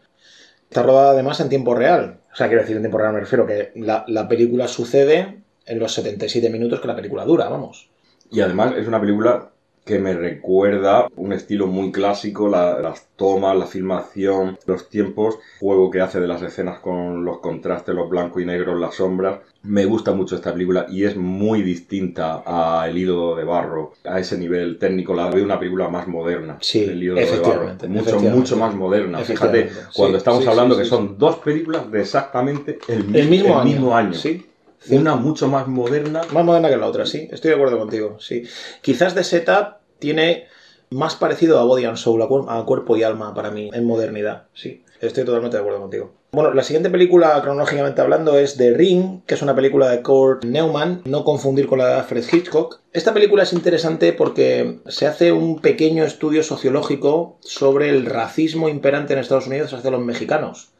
Está 0.73 0.81
rodada 0.81 1.11
además 1.11 1.39
en 1.39 1.49
tiempo 1.49 1.75
real. 1.75 2.21
O 2.33 2.35
sea, 2.35 2.47
quiero 2.47 2.63
decir 2.63 2.75
en 2.75 2.81
tiempo 2.81 2.97
real, 2.97 3.13
me 3.13 3.19
refiero 3.19 3.45
que 3.45 3.71
la, 3.75 4.05
la 4.07 4.27
película 4.27 4.67
sucede 4.67 5.43
en 5.67 5.77
los 5.77 5.93
77 5.93 6.49
minutos 6.49 6.81
que 6.81 6.87
la 6.87 6.95
película 6.95 7.25
dura, 7.25 7.47
vamos. 7.47 7.91
Y 8.31 8.41
además 8.41 8.73
es 8.75 8.87
una 8.87 8.99
película 8.99 9.51
que 9.85 9.99
me 9.99 10.13
recuerda 10.13 11.07
un 11.15 11.33
estilo 11.33 11.67
muy 11.67 11.91
clásico, 11.91 12.47
la- 12.47 12.79
las 12.79 13.07
tomas, 13.17 13.57
la 13.57 13.65
filmación, 13.67 14.57
los 14.65 14.89
tiempos, 14.89 15.37
juego 15.59 15.89
que 15.91 15.99
hace 16.01 16.19
de 16.21 16.27
las 16.27 16.41
escenas 16.41 16.79
con 16.79 17.25
los 17.25 17.39
contrastes, 17.39 17.93
los 17.93 18.09
blancos 18.09 18.41
y 18.41 18.45
negros, 18.45 18.79
las 18.79 18.95
sombras. 18.95 19.39
Me 19.63 19.85
gusta 19.85 20.13
mucho 20.13 20.35
esta 20.35 20.53
película 20.53 20.85
y 20.89 21.03
es 21.05 21.15
muy 21.17 21.61
distinta 21.63 22.43
a 22.45 22.87
El 22.89 22.97
hilo 22.97 23.35
de 23.35 23.43
barro, 23.43 23.93
a 24.05 24.19
ese 24.19 24.37
nivel 24.37 24.77
técnico. 24.77 25.13
La 25.13 25.29
veo 25.29 25.43
una 25.43 25.59
película 25.59 25.89
más 25.89 26.07
moderna. 26.07 26.57
Sí, 26.61 26.83
El 26.85 27.01
hilo 27.03 27.15
de 27.15 27.25
barro. 27.25 27.71
Mucho, 27.87 28.19
mucho 28.19 28.57
más 28.57 28.75
moderna. 28.75 29.19
Fíjate, 29.19 29.69
sí, 29.69 29.75
cuando 29.95 30.17
estamos 30.17 30.43
sí, 30.43 30.49
hablando 30.49 30.77
que 30.77 30.85
son 30.85 31.17
dos 31.17 31.37
películas 31.37 31.89
de 31.91 32.01
exactamente 32.01 32.79
el, 32.87 33.15
El 33.15 33.29
mismo 33.29 33.61
el 33.61 33.67
año. 33.69 33.95
año. 33.95 34.13
Sí. 34.13 34.45
Una 34.89 35.15
mucho 35.15 35.47
más 35.47 35.67
moderna. 35.67 36.21
Más 36.31 36.43
moderna 36.43 36.69
que 36.69 36.77
la 36.77 36.87
otra, 36.87 37.05
sí. 37.05 37.27
Estoy 37.31 37.49
de 37.49 37.55
acuerdo 37.55 37.77
contigo, 37.77 38.17
sí. 38.19 38.43
Quizás 38.81 39.15
The 39.15 39.23
Setup 39.23 39.77
tiene 39.99 40.47
más 40.89 41.15
parecido 41.15 41.59
a 41.59 41.63
Body 41.63 41.85
and 41.85 41.97
Soul, 41.97 42.21
a, 42.21 42.59
a 42.59 42.65
cuerpo 42.65 42.95
y 42.97 43.03
alma 43.03 43.33
para 43.33 43.51
mí, 43.51 43.69
en 43.73 43.85
modernidad, 43.85 44.47
sí. 44.53 44.83
Estoy 45.01 45.25
totalmente 45.25 45.57
de 45.57 45.61
acuerdo 45.61 45.81
contigo. 45.81 46.13
Bueno, 46.31 46.53
la 46.53 46.63
siguiente 46.63 46.89
película, 46.89 47.39
cronológicamente 47.41 48.01
hablando, 48.01 48.39
es 48.39 48.55
The 48.55 48.73
Ring, 48.73 49.21
que 49.25 49.35
es 49.35 49.41
una 49.41 49.53
película 49.53 49.89
de 49.89 50.01
Kurt 50.01 50.45
Neumann, 50.45 51.01
no 51.05 51.25
confundir 51.25 51.67
con 51.67 51.79
la 51.79 51.87
de 51.87 51.93
Alfred 51.95 52.23
Hitchcock. 52.31 52.79
Esta 52.91 53.13
película 53.13 53.43
es 53.43 53.53
interesante 53.53 54.13
porque 54.13 54.79
se 54.87 55.05
hace 55.05 55.31
un 55.31 55.59
pequeño 55.59 56.05
estudio 56.05 56.41
sociológico 56.41 57.37
sobre 57.41 57.89
el 57.89 58.05
racismo 58.05 58.69
imperante 58.69 59.13
en 59.13 59.19
Estados 59.19 59.47
Unidos 59.47 59.73
hacia 59.73 59.91
los 59.91 60.01
mexicanos 60.01 60.72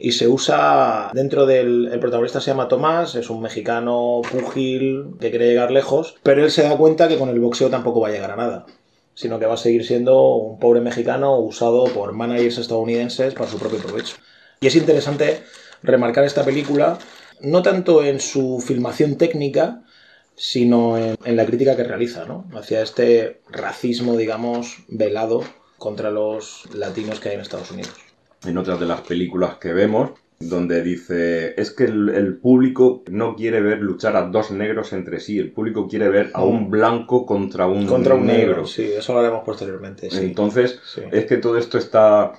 y 0.00 0.12
se 0.12 0.26
usa 0.26 1.10
dentro 1.12 1.44
del 1.44 1.90
el 1.92 2.00
protagonista 2.00 2.40
se 2.40 2.50
llama 2.50 2.68
Tomás 2.68 3.14
es 3.14 3.28
un 3.28 3.42
mexicano 3.42 4.22
púgil 4.32 5.14
que 5.20 5.28
quiere 5.28 5.48
llegar 5.48 5.70
lejos 5.70 6.16
pero 6.22 6.42
él 6.42 6.50
se 6.50 6.62
da 6.62 6.76
cuenta 6.76 7.06
que 7.06 7.18
con 7.18 7.28
el 7.28 7.38
boxeo 7.38 7.68
tampoco 7.68 8.00
va 8.00 8.08
a 8.08 8.12
llegar 8.12 8.30
a 8.30 8.36
nada 8.36 8.66
sino 9.14 9.38
que 9.38 9.44
va 9.44 9.54
a 9.54 9.58
seguir 9.58 9.86
siendo 9.86 10.34
un 10.36 10.58
pobre 10.58 10.80
mexicano 10.80 11.38
usado 11.38 11.84
por 11.84 12.14
managers 12.14 12.56
estadounidenses 12.56 13.34
para 13.34 13.50
su 13.50 13.58
propio 13.58 13.78
provecho 13.78 14.16
y 14.60 14.66
es 14.68 14.74
interesante 14.74 15.42
remarcar 15.82 16.24
esta 16.24 16.44
película 16.44 16.98
no 17.42 17.62
tanto 17.62 18.02
en 18.02 18.20
su 18.20 18.64
filmación 18.66 19.16
técnica 19.16 19.82
sino 20.34 20.96
en 20.96 21.36
la 21.36 21.44
crítica 21.44 21.76
que 21.76 21.84
realiza 21.84 22.24
¿no? 22.24 22.46
hacia 22.54 22.80
este 22.80 23.42
racismo 23.50 24.16
digamos 24.16 24.78
velado 24.88 25.44
contra 25.76 26.10
los 26.10 26.64
latinos 26.74 27.20
que 27.20 27.28
hay 27.28 27.34
en 27.34 27.42
Estados 27.42 27.70
Unidos 27.70 28.09
en 28.44 28.58
otras 28.58 28.80
de 28.80 28.86
las 28.86 29.00
películas 29.02 29.56
que 29.56 29.72
vemos, 29.72 30.10
donde 30.38 30.82
dice, 30.82 31.54
es 31.60 31.70
que 31.70 31.84
el, 31.84 32.08
el 32.08 32.36
público 32.38 33.02
no 33.10 33.36
quiere 33.36 33.60
ver 33.60 33.80
luchar 33.80 34.16
a 34.16 34.22
dos 34.22 34.50
negros 34.50 34.92
entre 34.94 35.20
sí, 35.20 35.38
el 35.38 35.52
público 35.52 35.86
quiere 35.86 36.08
ver 36.08 36.30
a 36.32 36.42
un 36.44 36.70
blanco 36.70 37.26
contra 37.26 37.66
un, 37.66 37.86
contra 37.86 38.14
un 38.14 38.26
negro. 38.26 38.46
negro. 38.52 38.66
Sí, 38.66 38.90
eso 38.96 39.12
lo 39.12 39.20
haremos 39.20 39.44
posteriormente. 39.44 40.10
Sí. 40.10 40.18
Entonces, 40.24 40.80
Sí. 40.94 41.02
es 41.12 41.26
que 41.26 41.36
todo 41.36 41.58
esto 41.58 41.76
está 41.76 42.32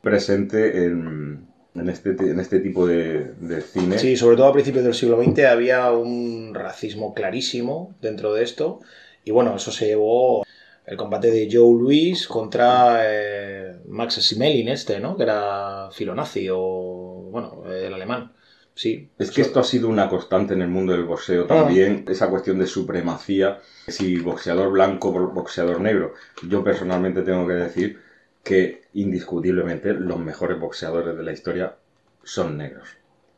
presente 0.00 0.84
en, 0.84 1.46
en, 1.74 1.88
este, 1.88 2.10
en 2.10 2.38
este 2.38 2.60
tipo 2.60 2.86
de, 2.86 3.32
de 3.40 3.60
cine. 3.60 3.98
Sí, 3.98 4.16
sobre 4.16 4.36
todo 4.36 4.46
a 4.46 4.52
principios 4.52 4.84
del 4.84 4.94
siglo 4.94 5.20
XX 5.20 5.40
había 5.46 5.90
un 5.90 6.52
racismo 6.54 7.12
clarísimo 7.12 7.96
dentro 8.00 8.32
de 8.34 8.44
esto. 8.44 8.78
Y 9.24 9.32
bueno, 9.32 9.56
eso 9.56 9.72
se 9.72 9.86
llevó 9.86 10.44
el 10.86 10.96
combate 10.96 11.30
de 11.32 11.48
Joe 11.52 11.76
Louis 11.78 12.26
contra 12.28 13.00
eh, 13.04 13.57
Max 13.88 14.14
Simelin 14.14 14.68
este, 14.68 15.00
¿no? 15.00 15.16
Que 15.16 15.22
era 15.24 15.88
filonazi 15.92 16.48
o, 16.50 17.28
bueno, 17.30 17.64
el 17.70 17.92
alemán. 17.92 18.32
Sí. 18.74 19.10
Es 19.18 19.32
que 19.32 19.40
esto 19.40 19.58
ha 19.58 19.64
sido 19.64 19.88
una 19.88 20.08
constante 20.08 20.54
en 20.54 20.62
el 20.62 20.68
mundo 20.68 20.92
del 20.92 21.04
boxeo 21.04 21.46
también, 21.46 22.04
esa 22.08 22.30
cuestión 22.30 22.60
de 22.60 22.66
supremacía, 22.68 23.58
si 23.88 24.18
boxeador 24.20 24.70
blanco, 24.70 25.10
bo- 25.10 25.28
boxeador 25.30 25.80
negro. 25.80 26.14
Yo 26.46 26.62
personalmente 26.62 27.22
tengo 27.22 27.44
que 27.46 27.54
decir 27.54 27.98
que 28.44 28.82
indiscutiblemente 28.94 29.94
los 29.94 30.18
mejores 30.20 30.60
boxeadores 30.60 31.16
de 31.16 31.22
la 31.24 31.32
historia 31.32 31.76
son 32.22 32.56
negros. 32.56 32.88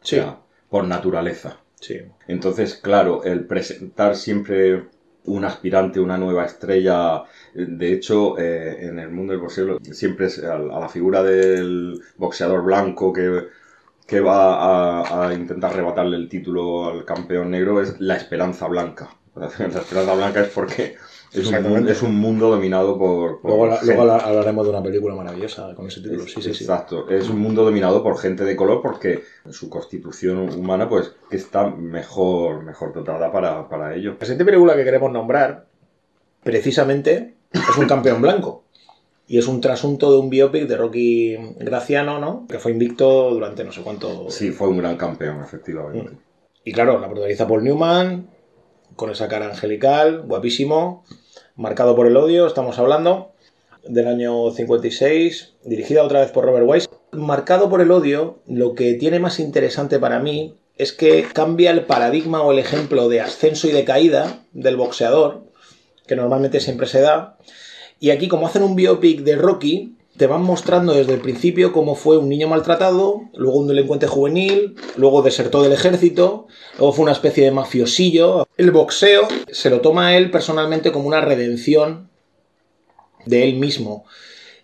Sí. 0.02 0.18
O 0.18 0.22
sea, 0.22 0.38
por 0.68 0.84
naturaleza. 0.84 1.56
Sí. 1.80 2.02
Entonces, 2.28 2.74
claro, 2.74 3.24
el 3.24 3.46
presentar 3.46 4.16
siempre 4.16 4.84
un 5.24 5.44
aspirante, 5.44 6.00
una 6.00 6.18
nueva 6.18 6.44
estrella, 6.46 7.22
de 7.54 7.92
hecho, 7.92 8.38
eh, 8.38 8.86
en 8.86 8.98
el 8.98 9.10
mundo 9.10 9.32
del 9.32 9.40
boxeo 9.42 9.78
siempre 9.82 10.26
es 10.26 10.42
a, 10.42 10.54
a 10.56 10.58
la 10.58 10.88
figura 10.88 11.22
del 11.22 12.00
boxeador 12.16 12.62
blanco 12.64 13.12
que, 13.12 13.48
que 14.06 14.20
va 14.20 15.02
a, 15.02 15.28
a 15.28 15.34
intentar 15.34 15.72
arrebatarle 15.72 16.16
el 16.16 16.28
título 16.28 16.88
al 16.88 17.04
campeón 17.04 17.50
negro, 17.50 17.80
es 17.80 18.00
la 18.00 18.16
esperanza 18.16 18.66
blanca. 18.68 19.10
La 19.36 19.46
esperanza 19.46 20.14
blanca 20.14 20.40
es 20.40 20.48
porque 20.48 20.96
es 21.32 21.46
un, 21.46 21.62
mundo, 21.62 21.90
es 21.90 22.02
un 22.02 22.14
mundo 22.16 22.50
dominado 22.50 22.98
por... 22.98 23.40
por 23.40 23.50
Luego, 23.50 23.66
la- 23.68 23.82
luego 23.82 24.00
habla- 24.02 24.16
hablaremos 24.18 24.64
de 24.66 24.70
una 24.70 24.82
película 24.82 25.14
maravillosa 25.14 25.74
con 25.74 25.86
ese 25.86 26.00
título. 26.00 26.24
Sí, 26.24 26.42
sí, 26.42 26.54
sí. 26.54 26.64
Exacto. 26.64 27.08
Es 27.08 27.28
un 27.28 27.38
mundo 27.38 27.64
dominado 27.64 28.02
por 28.02 28.18
gente 28.18 28.44
de 28.44 28.56
color 28.56 28.82
porque 28.82 29.22
su 29.50 29.68
constitución 29.70 30.38
humana 30.50 30.88
pues 30.88 31.12
está 31.30 31.68
mejor, 31.70 32.62
mejor 32.64 32.92
dotada 32.92 33.30
para, 33.30 33.68
para 33.68 33.94
ello. 33.94 34.16
La 34.18 34.26
siguiente 34.26 34.44
película 34.44 34.74
que 34.74 34.84
queremos 34.84 35.12
nombrar, 35.12 35.66
precisamente, 36.42 37.34
es 37.52 37.76
un 37.78 37.86
campeón 37.86 38.22
blanco. 38.22 38.64
Y 39.26 39.38
es 39.38 39.46
un 39.46 39.60
trasunto 39.60 40.10
de 40.12 40.18
un 40.18 40.28
biopic 40.28 40.66
de 40.66 40.76
Rocky 40.76 41.36
Graciano, 41.58 42.18
¿no? 42.18 42.46
Que 42.48 42.58
fue 42.58 42.72
invicto 42.72 43.30
durante 43.30 43.62
no 43.62 43.70
sé 43.70 43.82
cuánto. 43.82 44.28
Sí, 44.28 44.50
fue 44.50 44.66
un 44.68 44.78
gran 44.78 44.96
campeón, 44.96 45.40
efectivamente. 45.40 46.10
Y 46.64 46.72
claro, 46.72 46.98
la 46.98 47.06
protagoniza 47.06 47.46
Paul 47.46 47.62
Newman, 47.62 48.28
con 48.96 49.10
esa 49.10 49.28
cara 49.28 49.46
angelical, 49.46 50.22
guapísimo, 50.22 51.04
marcado 51.56 51.94
por 51.94 52.06
el 52.06 52.16
odio, 52.16 52.46
estamos 52.46 52.78
hablando, 52.78 53.32
del 53.86 54.08
año 54.08 54.50
56, 54.50 55.54
dirigida 55.64 56.02
otra 56.02 56.20
vez 56.20 56.30
por 56.30 56.44
Robert 56.44 56.66
Wise. 56.68 56.88
Marcado 57.12 57.68
por 57.68 57.80
el 57.80 57.90
odio, 57.90 58.40
lo 58.46 58.74
que 58.74 58.94
tiene 58.94 59.18
más 59.18 59.40
interesante 59.40 59.98
para 59.98 60.20
mí 60.20 60.56
es 60.76 60.92
que 60.92 61.26
cambia 61.32 61.70
el 61.70 61.84
paradigma 61.84 62.42
o 62.42 62.52
el 62.52 62.58
ejemplo 62.58 63.08
de 63.08 63.20
ascenso 63.20 63.68
y 63.68 63.72
de 63.72 63.84
caída 63.84 64.44
del 64.52 64.76
boxeador, 64.76 65.44
que 66.06 66.16
normalmente 66.16 66.60
siempre 66.60 66.86
se 66.86 67.00
da. 67.00 67.36
Y 67.98 68.10
aquí, 68.10 68.28
como 68.28 68.46
hacen 68.46 68.62
un 68.62 68.76
biopic 68.76 69.20
de 69.20 69.36
Rocky, 69.36 69.96
te 70.20 70.26
van 70.26 70.42
mostrando 70.42 70.92
desde 70.92 71.14
el 71.14 71.22
principio 71.22 71.72
cómo 71.72 71.94
fue 71.94 72.18
un 72.18 72.28
niño 72.28 72.46
maltratado, 72.46 73.22
luego 73.32 73.56
un 73.56 73.68
delincuente 73.68 74.06
juvenil, 74.06 74.76
luego 74.96 75.22
desertó 75.22 75.62
del 75.62 75.72
ejército, 75.72 76.46
luego 76.76 76.92
fue 76.92 77.04
una 77.04 77.12
especie 77.12 77.42
de 77.42 77.52
mafiosillo. 77.52 78.46
El 78.58 78.70
boxeo 78.70 79.26
se 79.50 79.70
lo 79.70 79.80
toma 79.80 80.18
él 80.18 80.30
personalmente 80.30 80.92
como 80.92 81.08
una 81.08 81.22
redención 81.22 82.10
de 83.24 83.44
él 83.44 83.54
mismo. 83.54 84.04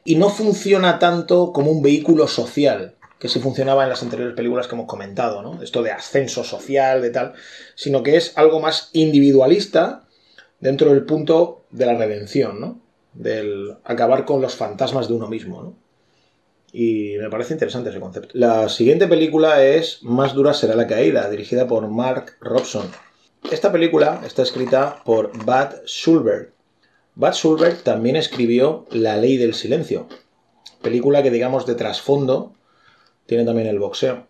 Y 0.04 0.16
no 0.16 0.28
funciona 0.28 0.98
tanto 0.98 1.54
como 1.54 1.70
un 1.70 1.80
vehículo 1.80 2.28
social, 2.28 2.96
que 3.18 3.28
sí 3.28 3.40
funcionaba 3.40 3.84
en 3.84 3.88
las 3.88 4.02
anteriores 4.02 4.36
películas 4.36 4.66
que 4.66 4.74
hemos 4.74 4.86
comentado, 4.86 5.40
¿no? 5.40 5.62
Esto 5.62 5.82
de 5.82 5.90
ascenso 5.90 6.44
social, 6.44 7.00
de 7.00 7.08
tal, 7.08 7.32
sino 7.76 8.02
que 8.02 8.18
es 8.18 8.36
algo 8.36 8.60
más 8.60 8.90
individualista 8.92 10.04
dentro 10.60 10.90
del 10.90 11.06
punto 11.06 11.64
de 11.70 11.86
la 11.86 11.94
redención, 11.94 12.60
¿no? 12.60 12.85
Del 13.16 13.76
acabar 13.84 14.24
con 14.24 14.40
los 14.40 14.54
fantasmas 14.54 15.08
de 15.08 15.14
uno 15.14 15.28
mismo, 15.28 15.62
¿no? 15.62 15.74
Y 16.72 17.16
me 17.18 17.30
parece 17.30 17.54
interesante 17.54 17.90
ese 17.90 18.00
concepto. 18.00 18.30
La 18.34 18.68
siguiente 18.68 19.06
película 19.06 19.64
es 19.64 20.02
Más 20.02 20.34
dura 20.34 20.52
será 20.52 20.74
la 20.76 20.86
caída, 20.86 21.28
dirigida 21.30 21.66
por 21.66 21.88
Mark 21.88 22.36
Robson. 22.40 22.90
Esta 23.50 23.72
película 23.72 24.20
está 24.26 24.42
escrita 24.42 25.02
por 25.04 25.32
Bud 25.32 25.86
Schulberg. 25.86 26.52
Bud 27.14 27.32
Schulberg 27.32 27.82
también 27.82 28.16
escribió 28.16 28.86
La 28.90 29.16
ley 29.16 29.36
del 29.36 29.54
silencio, 29.54 30.06
película 30.82 31.22
que 31.22 31.30
digamos 31.30 31.64
de 31.66 31.74
trasfondo 31.74 32.52
tiene 33.26 33.44
también 33.44 33.68
el 33.68 33.78
boxeo. 33.78 34.26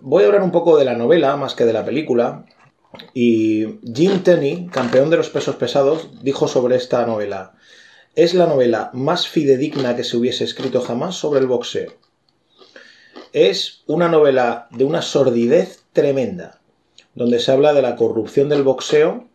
Voy 0.00 0.22
a 0.22 0.26
hablar 0.26 0.42
un 0.42 0.50
poco 0.50 0.76
de 0.76 0.84
la 0.84 0.94
novela 0.94 1.36
más 1.36 1.54
que 1.54 1.64
de 1.64 1.72
la 1.72 1.84
película. 1.84 2.44
Y 3.12 3.80
Jim 3.92 4.22
Tenney, 4.22 4.66
campeón 4.66 5.10
de 5.10 5.16
los 5.16 5.30
pesos 5.30 5.56
pesados, 5.56 6.22
dijo 6.22 6.46
sobre 6.46 6.76
esta 6.76 7.06
novela, 7.06 7.54
es 8.16 8.34
la 8.34 8.46
novela 8.46 8.90
más 8.92 9.26
fidedigna 9.28 9.96
que 9.96 10.04
se 10.04 10.16
hubiese 10.16 10.44
escrito 10.44 10.80
jamás 10.80 11.16
sobre 11.16 11.40
el 11.40 11.46
boxeo. 11.46 11.92
Es 13.32 13.82
una 13.86 14.08
novela 14.08 14.68
de 14.70 14.84
una 14.84 15.02
sordidez 15.02 15.82
tremenda, 15.92 16.60
donde 17.14 17.40
se 17.40 17.50
habla 17.50 17.72
de 17.72 17.82
la 17.82 17.96
corrupción 17.96 18.48
del 18.48 18.62
boxeo, 18.62 19.26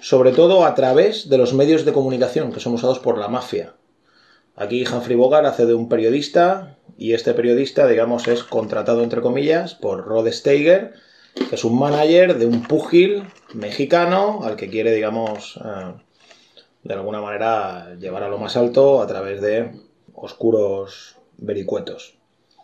sobre 0.00 0.30
todo 0.30 0.64
a 0.64 0.74
través 0.74 1.28
de 1.28 1.38
los 1.38 1.52
medios 1.54 1.84
de 1.84 1.92
comunicación 1.92 2.52
que 2.52 2.60
son 2.60 2.74
usados 2.74 3.00
por 3.00 3.18
la 3.18 3.28
mafia. 3.28 3.74
Aquí 4.54 4.84
Humphrey 4.86 5.16
Bogart 5.16 5.46
hace 5.46 5.66
de 5.66 5.74
un 5.74 5.88
periodista 5.88 6.76
y 6.96 7.14
este 7.14 7.34
periodista, 7.34 7.86
digamos, 7.86 8.28
es 8.28 8.44
contratado 8.44 9.02
entre 9.02 9.20
comillas 9.20 9.74
por 9.74 10.04
Rod 10.04 10.28
Steiger, 10.30 10.94
que 11.48 11.54
es 11.54 11.64
un 11.64 11.78
manager 11.78 12.38
de 12.38 12.46
un 12.46 12.62
púgil 12.62 13.24
mexicano 13.54 14.40
al 14.44 14.56
que 14.56 14.68
quiere, 14.68 14.92
digamos, 14.92 15.60
eh, 15.64 15.92
de 16.88 16.94
alguna 16.94 17.20
manera 17.20 17.94
llevar 18.00 18.22
a 18.22 18.28
lo 18.30 18.38
más 18.38 18.56
alto 18.56 19.02
a 19.02 19.06
través 19.06 19.42
de 19.42 19.72
oscuros 20.14 21.16
vericuetos. 21.36 22.18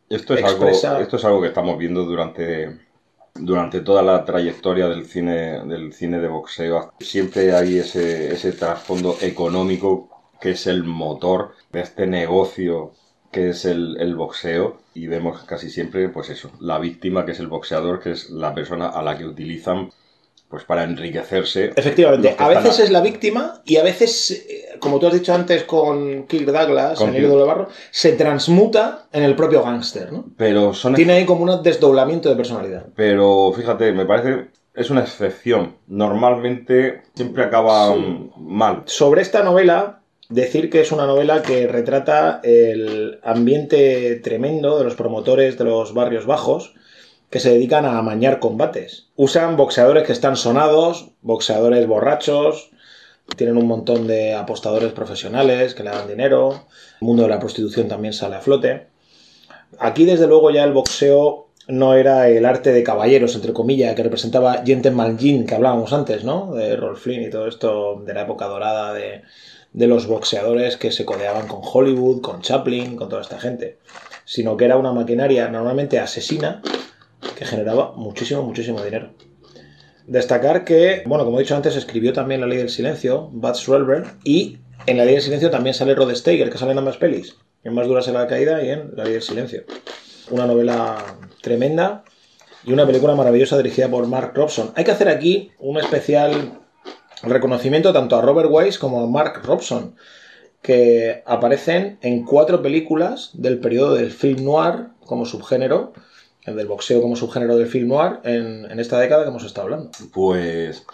Esto 0.09 0.35
es, 0.35 0.41
Expresa- 0.41 0.93
algo, 0.93 1.03
esto 1.03 1.17
es 1.17 1.25
algo 1.25 1.41
que 1.43 1.49
estamos 1.49 1.77
viendo 1.79 2.05
durante, 2.05 2.81
durante 3.35 3.81
toda 3.81 4.03
la 4.03 4.25
trayectoria 4.25 4.89
del 4.89 5.05
cine, 5.05 5.65
del 5.67 5.93
cine 5.93 6.21
de 6.21 6.29
boxeo. 6.29 6.95
Siempre 7.01 7.55
hay 7.55 7.79
ese, 7.79 8.33
ese 8.33 8.53
trasfondo 8.53 9.17
económico 9.21 10.09
que 10.41 10.53
es 10.53 10.67
el 10.67 10.85
motor 10.85 11.53
de 11.71 11.81
este 11.83 12.07
negocio 12.07 12.93
que 13.31 13.51
es 13.51 13.65
el, 13.65 13.97
el 14.01 14.15
boxeo 14.15 14.79
y 14.95 15.07
vemos 15.09 15.43
casi 15.45 15.69
siempre 15.69 16.09
pues 16.09 16.31
eso, 16.31 16.51
la 16.61 16.79
víctima 16.79 17.27
que 17.27 17.33
es 17.33 17.41
el 17.41 17.49
boxeador, 17.49 18.01
que 18.01 18.13
es 18.13 18.31
la 18.31 18.55
persona 18.55 18.89
a 18.89 19.03
la 19.03 19.19
que 19.19 19.27
utilizan 19.27 19.91
pues 20.55 20.63
para 20.63 20.85
enriquecerse. 20.85 21.73
Efectivamente, 21.75 22.37
a 22.39 22.47
veces 22.47 22.79
es 22.79 22.91
la 22.93 23.01
víctima 23.01 23.61
y 23.65 23.77
a 23.77 23.83
veces, 23.83 24.31
eh, 24.31 24.77
como 24.79 25.01
tú 25.01 25.09
has 25.09 25.13
dicho 25.13 25.35
antes 25.35 25.65
con 25.65 26.29
Kirk 26.29 26.47
Douglas, 26.47 26.97
Con 26.97 27.09
en 27.09 27.17
el 27.25 27.29
de 27.29 27.43
Barro, 27.43 27.69
se 27.91 28.13
transmuta 28.13 29.07
en 29.13 29.25
el 29.25 29.35
propio 29.35 29.65
gángster, 29.65 30.13
¿no? 30.13 30.27
Pero 30.37 30.73
son 30.73 30.95
Tiene 30.95 31.15
ahí 31.15 31.25
como 31.25 31.43
un 31.43 31.61
desdoblamiento 31.61 32.29
de 32.29 32.37
personalidad. 32.37 32.87
Pero 32.95 33.53
fíjate, 33.53 33.91
me 33.91 34.07
parece 34.07 34.47
es 34.75 34.91
una 34.91 35.01
excepción. 35.01 35.75
Normalmente 35.89 37.03
siempre 37.17 37.43
acaba 37.43 37.93
Sí. 37.93 38.31
mal. 38.39 38.83
Sobre 38.87 39.23
esta 39.23 39.43
novela, 39.43 40.03
decir 40.29 40.71
que 40.71 40.83
es 40.83 40.93
una 40.93 41.07
novela 41.07 41.43
que 41.43 41.67
retrata 41.67 42.41
el 42.45 43.19
ambiente 43.25 44.21
tremendo 44.23 44.79
de 44.79 44.85
los 44.85 44.95
promotores 44.95 45.59
de 45.59 45.65
los 45.65 45.95
barrios 45.95 46.27
bajos 46.27 46.75
que 47.35 47.41
se 47.41 47.51
dedican 47.51 47.85
a 47.85 47.99
amañar 47.99 48.39
combates. 48.39 49.09
Usan 49.17 49.57
boxeadores 49.57 50.05
que 50.05 50.13
están 50.13 50.37
sonados, 50.37 51.11
boxeadores 51.21 51.85
borrachos, 51.85 52.71
tienen 53.37 53.57
un 53.57 53.67
montón 53.67 54.07
de 54.07 54.35
apostadores 54.35 54.93
profesionales 54.93 55.75
que 55.75 55.83
le 55.83 55.91
dan 55.91 56.07
dinero, 56.07 56.67
el 57.01 57.05
mundo 57.05 57.25
de 57.25 57.31
la 57.31 57.41
prostitución 57.41 57.89
también 57.89 58.13
sale 58.15 58.37
a 58.37 58.41
flote. 58.41 58.87
Aquí, 59.81 60.05
desde 60.05 60.29
luego, 60.29 60.53
ya 60.53 60.63
el 60.63 60.73
boxeo 60.73 61.49
no 61.67 61.95
era 61.95 62.29
el 62.29 62.45
arte 62.45 62.73
de 62.73 62.85
caballeros, 62.85 63.35
entre 63.35 63.53
comillas, 63.53 63.97
que 63.97 64.05
representaba 64.05 64.63
Gentleman 64.65 65.19
Jean, 65.19 65.45
que 65.45 65.57
hablábamos 65.57 65.93
antes, 65.93 66.23
¿no? 66.23 66.55
De 66.55 66.77
Rolf 66.77 67.03
Flynn 67.03 67.25
y 67.25 67.31
todo 67.31 67.49
esto 67.49 68.01
de 68.07 68.15
la 68.15 68.23
época 68.23 68.47
dorada 68.47 68.95
de, 68.95 69.23
de 69.73 69.87
los 69.89 70.07
boxeadores 70.07 70.77
que 70.77 70.93
se 70.93 71.05
codeaban 71.05 71.49
con 71.49 71.63
Hollywood, 71.65 72.21
con 72.21 72.43
Chaplin, 72.43 72.95
con 72.95 73.09
toda 73.09 73.23
esta 73.23 73.41
gente. 73.41 73.79
Sino 74.25 74.57
que 74.57 74.67
era 74.67 74.77
una 74.77 74.93
maquinaria 74.93 75.49
normalmente 75.49 75.99
asesina 75.99 76.63
que 77.37 77.45
generaba 77.45 77.93
muchísimo, 77.93 78.43
muchísimo 78.43 78.83
dinero. 78.83 79.11
Destacar 80.07 80.65
que, 80.65 81.03
bueno, 81.07 81.25
como 81.25 81.39
he 81.39 81.43
dicho 81.43 81.57
antes, 81.57 81.77
escribió 81.77 82.13
también 82.13 82.41
La 82.41 82.47
Ley 82.47 82.59
del 82.59 82.69
Silencio, 82.69 83.29
Bud 83.33 83.55
Schulberg, 83.55 84.19
y 84.23 84.59
en 84.87 84.99
La 84.99 85.05
Ley 85.05 85.15
del 85.15 85.23
Silencio 85.23 85.51
también 85.51 85.75
sale 85.75 85.95
Rod 85.95 86.15
Steiger, 86.15 86.51
que 86.51 86.59
sale 86.59 86.73
en 86.73 86.79
ambas 86.79 86.99
pelis. 86.99 87.37
En 87.63 87.75
Más 87.75 87.87
dura 87.87 88.03
será 88.03 88.21
la 88.21 88.27
caída 88.27 88.63
y 88.63 88.71
en 88.71 88.93
La 88.95 89.05
Ley 89.05 89.15
del 89.15 89.23
Silencio. 89.23 89.65
Una 90.31 90.47
novela 90.47 91.17
tremenda 91.41 92.05
y 92.65 92.73
una 92.73 92.87
película 92.87 93.15
maravillosa 93.15 93.57
dirigida 93.57 93.89
por 93.89 94.07
Mark 94.07 94.33
Robson. 94.35 94.73
Hay 94.75 94.85
que 94.85 94.91
hacer 94.91 95.09
aquí 95.09 95.53
un 95.59 95.79
especial 95.79 96.61
reconocimiento 97.23 97.93
tanto 97.93 98.17
a 98.17 98.23
Robert 98.23 98.49
Wise 98.51 98.79
como 98.79 99.03
a 99.03 99.07
Mark 99.07 99.41
Robson, 99.45 99.97
que 100.61 101.23
aparecen 101.27 101.99
en 102.03 102.25
cuatro 102.25 102.63
películas 102.63 103.31
del 103.35 103.61
periodo 103.61 103.95
del 103.95 104.11
film 104.11 104.45
noir 104.45 104.89
como 105.01 105.27
subgénero, 105.27 105.93
del 106.47 106.67
boxeo 106.67 107.01
como 107.01 107.17
subgénero 107.17 107.57
del 107.57 107.67
film 107.67 107.89
noir, 107.89 108.21
en, 108.25 108.71
en 108.71 108.81
esta 108.81 108.99
década 108.99 109.23
que 109.25 109.31
hemos 109.31 109.45
estado 109.45 109.67
hablando. 109.67 109.91
Pues 110.13 110.85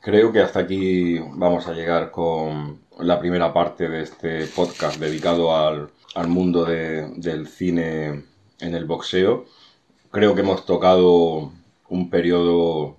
creo 0.00 0.32
que 0.32 0.40
hasta 0.40 0.60
aquí 0.60 1.18
vamos 1.34 1.66
a 1.68 1.72
llegar 1.72 2.10
con 2.10 2.80
la 2.98 3.20
primera 3.20 3.52
parte 3.52 3.88
de 3.88 4.02
este 4.02 4.46
podcast 4.46 4.98
dedicado 4.98 5.54
al, 5.56 5.90
al 6.14 6.28
mundo 6.28 6.64
de- 6.64 7.08
del 7.16 7.46
cine 7.46 8.24
en 8.60 8.74
el 8.74 8.86
boxeo. 8.86 9.44
Creo 10.10 10.34
que 10.34 10.40
hemos 10.40 10.66
tocado 10.66 11.52
un 11.88 12.10
periodo 12.10 12.96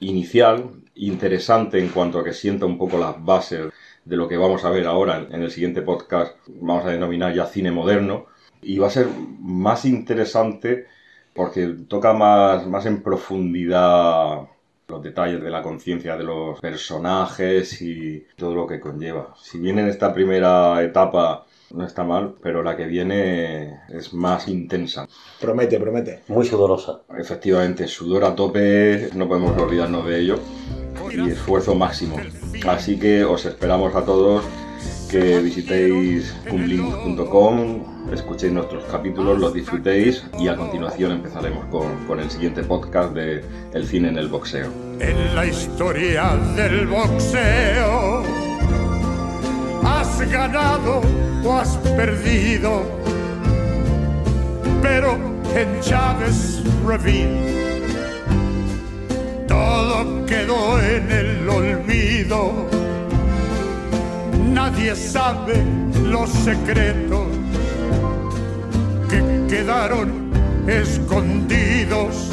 inicial 0.00 0.70
interesante 0.94 1.78
en 1.78 1.88
cuanto 1.90 2.18
a 2.18 2.24
que 2.24 2.32
sienta 2.32 2.66
un 2.66 2.76
poco 2.76 2.98
las 2.98 3.22
bases 3.24 3.72
de 4.04 4.16
lo 4.16 4.26
que 4.28 4.36
vamos 4.36 4.64
a 4.64 4.70
ver 4.70 4.86
ahora 4.86 5.26
en 5.30 5.42
el 5.42 5.50
siguiente 5.50 5.82
podcast, 5.82 6.34
vamos 6.48 6.86
a 6.86 6.90
denominar 6.90 7.34
ya 7.34 7.46
cine 7.46 7.70
moderno, 7.70 8.26
y 8.62 8.78
va 8.78 8.88
a 8.88 8.90
ser 8.90 9.06
más 9.38 9.84
interesante 9.84 10.86
porque 11.34 11.66
toca 11.88 12.12
más, 12.12 12.66
más 12.66 12.86
en 12.86 13.02
profundidad 13.02 14.48
los 14.88 15.02
detalles 15.02 15.42
de 15.42 15.50
la 15.50 15.62
conciencia 15.62 16.16
de 16.16 16.24
los 16.24 16.60
personajes 16.60 17.80
y 17.80 18.26
todo 18.36 18.54
lo 18.54 18.66
que 18.66 18.80
conlleva. 18.80 19.34
Si 19.40 19.58
bien 19.58 19.78
en 19.78 19.86
esta 19.86 20.12
primera 20.12 20.82
etapa 20.82 21.46
no 21.72 21.86
está 21.86 22.02
mal, 22.02 22.34
pero 22.42 22.62
la 22.62 22.76
que 22.76 22.86
viene 22.86 23.80
es 23.88 24.12
más 24.12 24.48
intensa. 24.48 25.06
Promete, 25.40 25.78
promete. 25.78 26.22
Muy 26.28 26.44
sudorosa. 26.44 27.02
Efectivamente, 27.16 27.86
sudor 27.86 28.24
a 28.24 28.34
tope, 28.34 29.10
no 29.14 29.28
podemos 29.28 29.56
olvidarnos 29.56 30.04
de 30.06 30.18
ello, 30.18 30.38
y 31.12 31.30
esfuerzo 31.30 31.74
máximo. 31.74 32.16
Así 32.66 32.98
que 32.98 33.24
os 33.24 33.46
esperamos 33.46 33.94
a 33.94 34.04
todos 34.04 34.44
que 35.10 35.40
visitéis 35.40 36.34
cumlingus.com, 36.48 38.12
escuchéis 38.12 38.52
nuestros 38.52 38.84
capítulos, 38.84 39.38
los 39.38 39.52
disfrutéis 39.52 40.24
y 40.38 40.48
a 40.48 40.56
continuación 40.56 41.12
empezaremos 41.12 41.64
con, 41.66 42.06
con 42.06 42.20
el 42.20 42.30
siguiente 42.30 42.62
podcast 42.62 43.12
de 43.12 43.44
El 43.72 43.86
cine 43.86 44.08
en 44.08 44.18
el 44.18 44.28
boxeo. 44.28 44.70
en 45.00 45.34
la 45.34 45.46
historia 45.46 46.36
del 46.56 46.86
boxeo. 46.86 48.22
Has 49.82 50.30
ganado 50.30 51.00
o 51.44 51.52
has 51.54 51.76
perdido, 51.96 52.82
pero 54.82 55.18
en 55.56 55.80
Chávez 55.80 56.62
Ravine 56.86 57.50
todo 59.48 60.26
quedó 60.26 60.80
en 60.80 61.10
el 61.10 61.48
olvido. 61.48 62.79
Nadie 64.52 64.94
sabe 64.96 65.64
los 66.04 66.28
secretos 66.30 67.28
que 69.08 69.46
quedaron 69.48 70.30
escondidos 70.66 72.30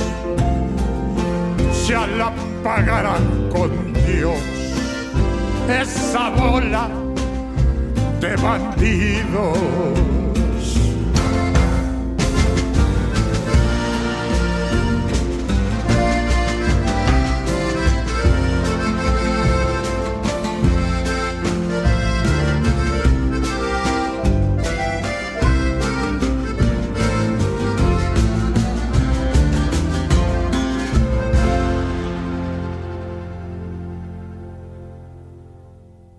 ya 1.87 2.05
la 2.05 2.33
pagarán 2.63 3.49
con 3.49 3.93
Dios. 3.93 4.39
Esa 5.69 6.29
bola 6.31 6.89
de 8.19 8.35
bandidos. 8.35 9.57